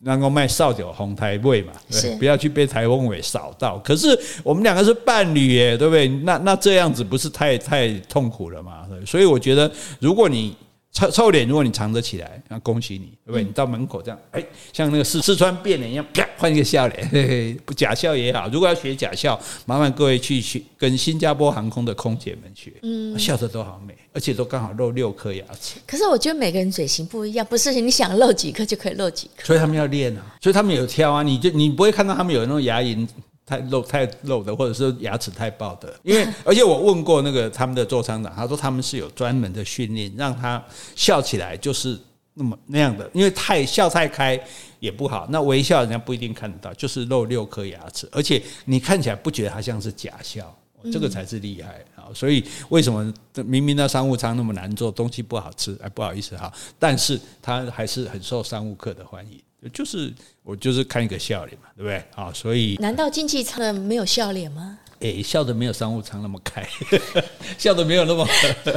[0.00, 3.78] 能够卖扫帚红台位嘛，对，不要去被台风尾扫到。
[3.78, 6.06] 可是我们两个是伴侣耶，对不对？
[6.08, 8.82] 那那这样子不是太太痛苦了嘛？
[9.06, 10.54] 所以我觉得，如果你。
[10.94, 13.42] 臭臭脸，如果你藏得起来，那恭喜你，对不对？
[13.42, 14.42] 你到门口这样，哎，
[14.72, 18.48] 像那个四四川变脸一样，啪，换一个笑脸，嘿嘿，不假笑也好。
[18.48, 25.80] 如果要学假笑，麻烦各位去学跟新加坡航空的空姐们学，嗯，笑得都好美，而且都刚好露六颗牙齿。
[25.84, 33.04] 可是我觉得每个人嘴型不一样，不是你想露几颗就可以露几颗，所以他们要练啊，所以他们有挑啊，你就你不会看到他们有那种牙龈。
[33.46, 40.62] 太露太露的，或者是牙齿太爆的，因为而且我问过那个他们的座舱长，他说他们是有专门的训练，让他
[40.96, 41.98] 笑起来就是
[42.34, 44.40] 那么那样的，因为太笑太开
[44.80, 50.56] 也不好，那微笑人家不一定看得到，就是露六颗牙齿，而且你看起来不觉得他像是假笑，
[50.90, 52.08] 这个才是厉害啊！
[52.14, 53.12] 所以为什么
[53.44, 59.40] 明明那商务舱那么难做，东西不好吃，哎，不好意思哈，但是他还是很受商务客的欢迎。
[59.72, 60.12] 就是
[60.42, 62.04] 我就是看一个笑脸嘛，对不对？
[62.14, 64.78] 啊，所以难道经济舱的没有笑脸吗？
[65.00, 66.66] 诶，笑的没有商务舱那么开，
[67.58, 68.26] 笑的没有那么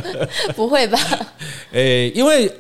[0.56, 1.00] 不会吧？
[1.72, 2.52] 诶，因为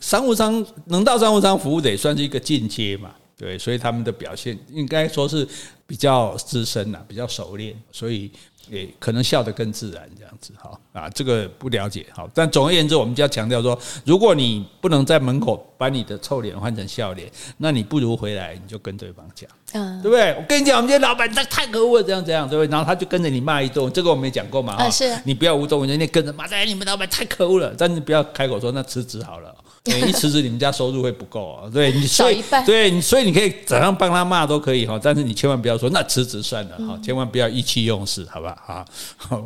[0.00, 5.46] 商务舱能到商务舱服务的也算是一个进阶嘛，对，所以他们的表现应该说是
[5.86, 8.30] 比较资深呐，比较熟练，所以。
[8.70, 12.28] 也可能笑得更自然，这样子哈啊，这个不了解好。
[12.34, 20.30] 但总而言之，我们就要强调说，如果你不能在门口把你的臭脸换成笑脸，那你不如回来你就跟对方讲，嗯，对不对？
[20.32, 22.70] 我跟你讲，我们今天老板他太可恶了，这样这样，对不对？
[22.70, 29.54] 然后他就跟着你骂一顿，这个我没讲过嘛，啊，是你不要无动于衷，你跟着骂，哎，你们老板太可恶了，但是不要开口说那辞职好了。
[30.06, 31.70] 一辞职，你们家收入会不够啊？
[31.72, 38.54] 对你所以对你，所以你可以怎样帮他骂都可以哈，但是你千万不要说那辞职算了哈，千万不要意气用事，好吧？
[38.66, 38.84] 哈。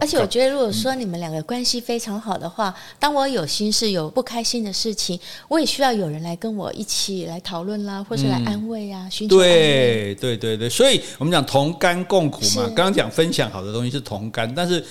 [0.01, 5.19] 而且我觉得，如果说你们两个关系非常好的话，当我有心事、有不开心的事情，
[5.49, 9.47] 我也需要有人来跟我一起来讨论啦，或是来安慰啊，寻求安慰。
[9.47, 12.65] 对对对对，所以我们讲同甘共苦嘛。
[12.67, 14.85] 刚刚讲分享好的东西是同甘，但是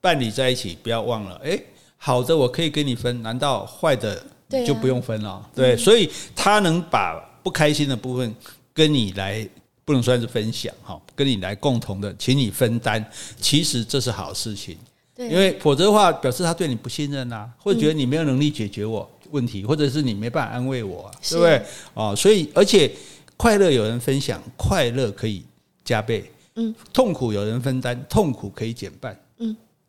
[0.00, 1.60] 伴侣在一起不要忘了，哎，
[1.96, 4.22] 好的我可以跟你分，难道坏的？
[4.66, 8.34] 就不用分了，对，所以他能把不开心的部分
[8.74, 9.48] 跟你来，
[9.84, 13.08] 不能算是分享哈，跟你来共同的，请你分担，
[13.40, 14.89] 其实这是好事情，对，
[15.28, 21.62] 因为否则的话，表示他对你不信任啊，或者觉得你没有能力解决我问题，或者是你没办法安慰我，啊对不对？
[21.94, 22.90] 啊，所以而且
[23.36, 25.44] 快乐有人分享，快乐可以
[25.84, 29.18] 加倍，嗯，痛苦有人分担，痛苦可以减半，嗯。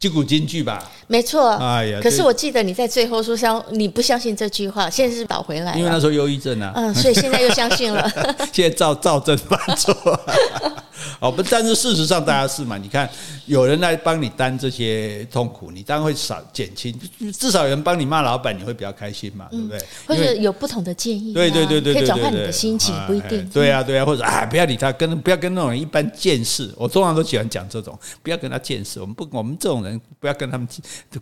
[0.02, 1.52] 击鼓金句吧，没错。
[1.58, 5.76] 哎呀，可是我记得你在最后说相，你不相信这句话，现在是倒回来。
[5.76, 8.12] 因为那时候忧郁症啊，嗯，所以现在又相信了。
[8.52, 9.96] 现在照照正犯错。
[11.20, 12.78] 哦不，但是事实上大家是嘛？
[12.78, 13.08] 你看
[13.46, 16.96] 有人来帮你担这些痛苦，你当然会少减轻。
[17.32, 19.48] 至少有人帮你骂老板，你会比较开心嘛？
[19.52, 19.80] 对不对？
[20.08, 23.48] 或者有不同的建议，对对对对，可以转换你的心情，不一定。
[23.50, 26.72] 对啊对啊，或者啊，不要理他，跟不要跟那种人一般见识。
[26.76, 29.00] 我通常都喜欢讲这种，不要跟他见识。
[29.00, 30.68] 我们不，我们这种人不要跟他们，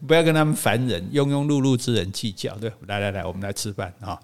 [0.07, 2.55] 不要跟他们凡人、庸庸碌碌之人计较。
[2.57, 4.19] 对，来来来，我们来吃饭啊！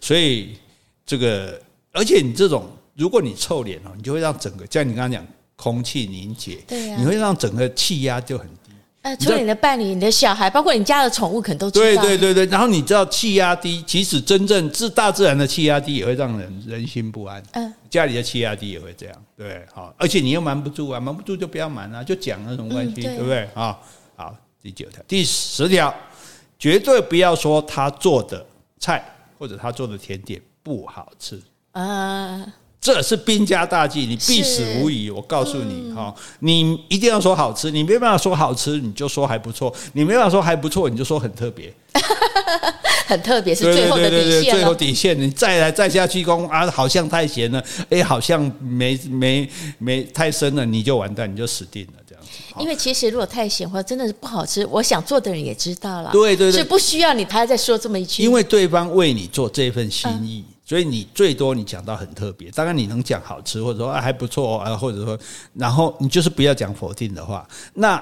[0.00, 0.56] 所以
[1.04, 1.60] 这个。
[1.92, 5.26] 而且你这种，如果你臭脸哦，你就会让整个，像你刚刚讲，
[5.56, 8.54] 空气凝结，对啊，你会让整个气压就很低。
[9.02, 11.84] 呃，除了你的伴侣、你的小孩，包括你家的宠物，可能都知道。
[11.84, 17.42] 对对对对，然后你知道气压低，其实真正自大自然的气压低也会让人人心不安。
[17.52, 23.78] 嗯，家里的气压低也会这样，对，好，而且你又瞒不住啊，瞒不住就不要瞒啊，就讲有什么关系，对不对啊？
[24.16, 25.94] 好，第九条，第十条，
[26.58, 28.44] 绝对不要说他做的
[28.78, 29.02] 菜
[29.38, 31.40] 或者他做的甜点不好吃
[31.72, 32.46] 啊。
[32.80, 35.10] 这是兵家大忌，你必死无疑。
[35.10, 41.72] 我告诉你哈，你一定要说好吃，你没办法说好吃，你就说还不错；你没办法说还不错，你就说很特别。
[43.06, 49.46] 很特别是最后的底线，最后底线，你再来再下去攻啊，好像太咸了，哎，好像没没
[49.78, 52.30] 没太深了，你就完蛋，你就死定了这样子。
[52.60, 60.44] 因为其实如果太咸或者真的是不好吃，我想做的人也知道了，对对对，是不需要你他再说这么一句，因为对方为你做这份心意。
[60.70, 65.18] 嗯所以你最多你讲到很特别，当然你能讲好吃，或者说啊还不错啊，或者说，
[65.52, 67.44] 然后你就是不要讲否定的话。
[67.74, 68.00] 那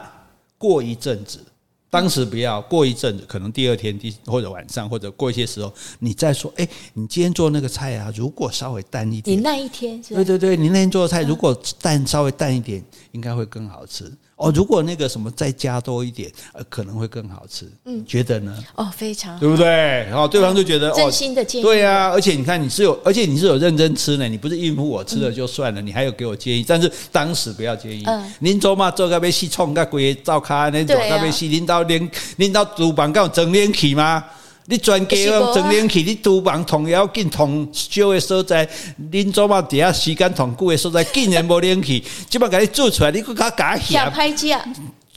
[0.59, 1.43] 过一阵子，
[1.89, 10.15] 当时不要过一阵子，可能第二天、第或者晚上，或者过一些时候，你再说，哎，你今天做那个菜啊，如果稍微淡一点，你那一天是？
[10.15, 14.13] 对对对，你那天做的菜如果淡稍微淡一点，应该会更好吃。
[14.39, 17.69] 哦，如果那个什么再加多一点，呃，可能会更好吃。
[17.85, 18.57] 嗯，觉得呢？
[18.77, 19.67] 哦，非常好，对不对？
[19.67, 21.65] 然后对方就觉得真心的建议。
[21.65, 26.65] 对啊，而且你看，你是有，而且你是有认真吃呢，你不是应付我吃了就算了，你还有给我建议。
[26.67, 28.05] 但是当时不要建议。
[28.07, 28.33] 嗯。
[28.39, 34.25] 您做嘛做个被戏冲个鬼照卡，恁做个被戏，领导连领导厨房敢有整脸去吗？
[34.71, 38.69] 你专给我整脸去，你厨房同样紧同少的所在，
[39.11, 44.63] 恁做嘛底下时间同久的所在，竟然无冷气， 即摆给你做出来，你搁较假下拍价，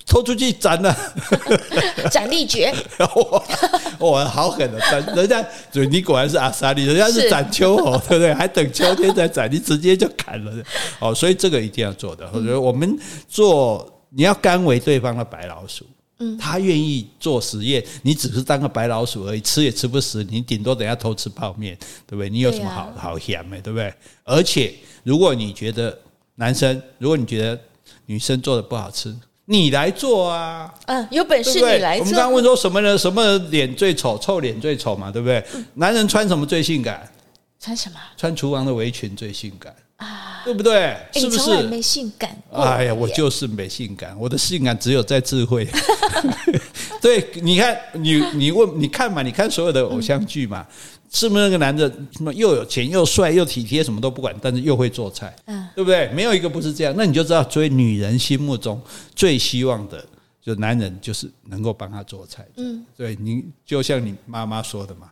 [0.07, 0.95] 拖出去斩了，
[2.09, 2.73] 斩立决，
[3.99, 5.45] 哇，好狠的，斩人家，
[5.89, 8.33] 你果然是阿萨利，人家是斩秋猴，对不对？
[8.33, 10.51] 还等秋天再斩，你直接就砍了，
[10.99, 12.97] 哦，所以这个一定要做的，我觉得我们
[13.27, 15.85] 做，你要甘为对方的白老鼠。
[16.39, 22.29] 他愿意做实验，你只是当个白老鼠而已，吃也吃不死，你顶多等下偷吃泡面，对不对？
[22.29, 23.93] 你有什么好好嫌的，对不对？
[24.23, 25.97] 而且，如果你觉得
[26.35, 27.59] 男生，如果你觉得
[28.05, 29.15] 女生做的不好吃，
[29.45, 30.73] 你来做啊！
[30.85, 32.05] 嗯，有本事你来做。
[32.05, 35.43] 我们刚刚问说什么人什么脸最丑，臭脸最丑嘛，对不对？
[35.73, 37.11] 男人穿什么最性感？
[37.59, 37.99] 穿什么？
[38.15, 39.75] 穿厨房的围裙最性感。
[40.01, 40.97] 啊，对不对？
[41.13, 41.61] 是不是？
[41.67, 42.35] 没性感。
[42.51, 45.67] 哎呀，我就是没性感，我的性感只有在智慧。
[46.99, 50.65] 对，你看，你你问，你看嘛，你看所有的偶像剧嘛，
[51.11, 56.09] 是不是那个男的什么又有钱又帅又体贴，什么都不管，但是又会做菜，嗯，对不对？
[56.09, 56.93] 没有一个不是这样。
[56.97, 58.81] 那你就知道，追女人心目中
[59.15, 60.03] 最希望的，
[60.43, 62.47] 就男人就是能够帮他做菜。
[62.57, 65.11] 嗯，对，你就像你妈妈说的嘛。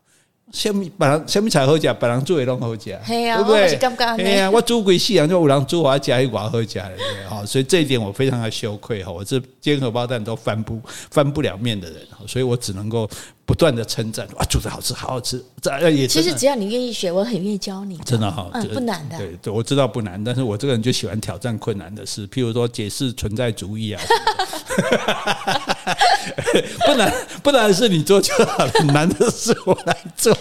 [0.51, 3.77] 什么别人什么菜好食，别人做的拢好吃，对不对？
[4.17, 6.91] 对呀，我煮几世人就有人煮我家还好食的，
[7.29, 10.81] 好，所以这一点我非常的羞愧哈，我这煎荷包蛋都翻不
[11.11, 11.97] 翻不了面的人，
[12.27, 13.09] 所以我只能够。
[13.45, 15.43] 不断的称赞，哇，煮的好吃，好好吃。
[15.59, 17.97] 这也其实只要你愿意学，我很愿意教你。
[18.05, 19.17] 真的哈，嗯，不难的。
[19.17, 24.01] 对对，我知道不难，但是我这个人就喜欢挑战困难的事，譬如说解释存在主义啊。
[26.85, 27.13] 不难，
[27.43, 30.35] 不难是你做就好了，难的是我来做。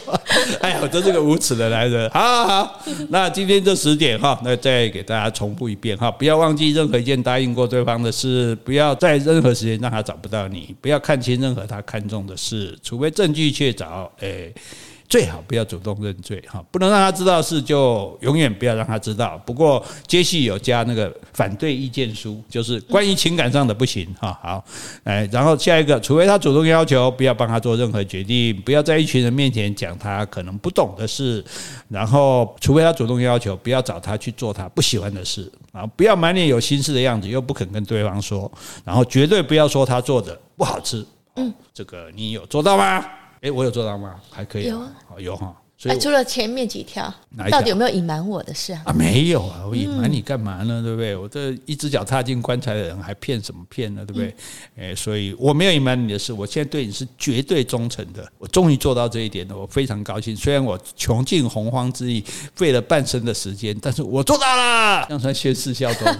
[0.60, 2.08] 哎呀，我真是个无耻的男人。
[2.10, 2.80] 好好好，
[3.10, 14.52] 那今天这十点哈，那再给大家重复一遍哈，不要忘记任何一件答应过对方的事，不要在任何时间让他找不到你，不要看清任何他看中的事，除非证据确凿，诶，
[15.08, 19.40] 最好不要主动认罪哈，不能让他知道是就永远不要让他知道。
[19.46, 24.38] 不过接续有加那个反对意见书，就是关于情感上的不行哈。
[24.42, 24.64] 好，
[25.04, 31.42] 哎，然后下一个，除非他主动要求，不要帮他做任何决定，不要在一群人面前讲他可能不懂的事。
[31.88, 38.50] 然后，除非他主动要求，不要找他去做他不喜欢的事啊，不要满脸有心事的样子，又不肯跟对方说。
[38.84, 41.02] 然后绝对不要说他做的不好吃。
[41.36, 43.02] 嗯，这个你有做到吗？
[43.42, 44.14] 诶，我有做到吗？
[44.30, 44.82] 还可以，有
[45.18, 45.54] 有哈。
[45.80, 47.14] 所以除了前面几条，
[47.52, 48.82] 到底有没有隐瞒我的事啊？
[48.86, 50.82] 啊，没有啊，我隐瞒你干嘛呢？
[50.82, 51.14] 对不对？
[51.14, 54.04] 我这一只脚踏进棺材的人，还骗什么骗呢？
[54.04, 54.34] 对不对？
[54.74, 58.28] 诶，所以我没有隐瞒你的事，我现在对你是绝对忠诚的。
[58.38, 60.36] 我终于做到这一点了，我非常高兴。
[60.36, 62.24] 虽然我穷尽洪荒之力，
[62.56, 66.08] 费了半生的时间，但是我做到了，让他宣誓效忠。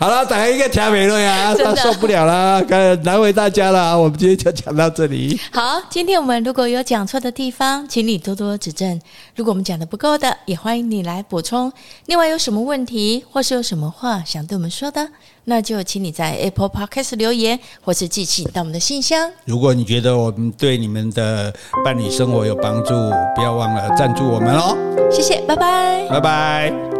[0.00, 2.58] 好了，打开一个调美了呀，真的受不了了，
[3.04, 4.00] 难为大家了。
[4.00, 5.38] 我们今天就讲到这里。
[5.52, 8.98] 好，今天我们如果有讲错的地方，请你多多指正。
[9.36, 11.70] 如果我们讲的不够的，也欢迎你来补充。
[12.06, 15.06] 另外，有什么问题或是有什么话想对我们说的，
[15.44, 19.30] 那就请你在 Apple Podcast 留言，或是寄信到我们的信箱。
[19.44, 22.94] 如果你觉得我们对你们的伴侣生活有帮助，
[23.36, 24.74] 不要忘了赞助我们哦。
[25.12, 26.99] 谢谢，拜拜，拜拜。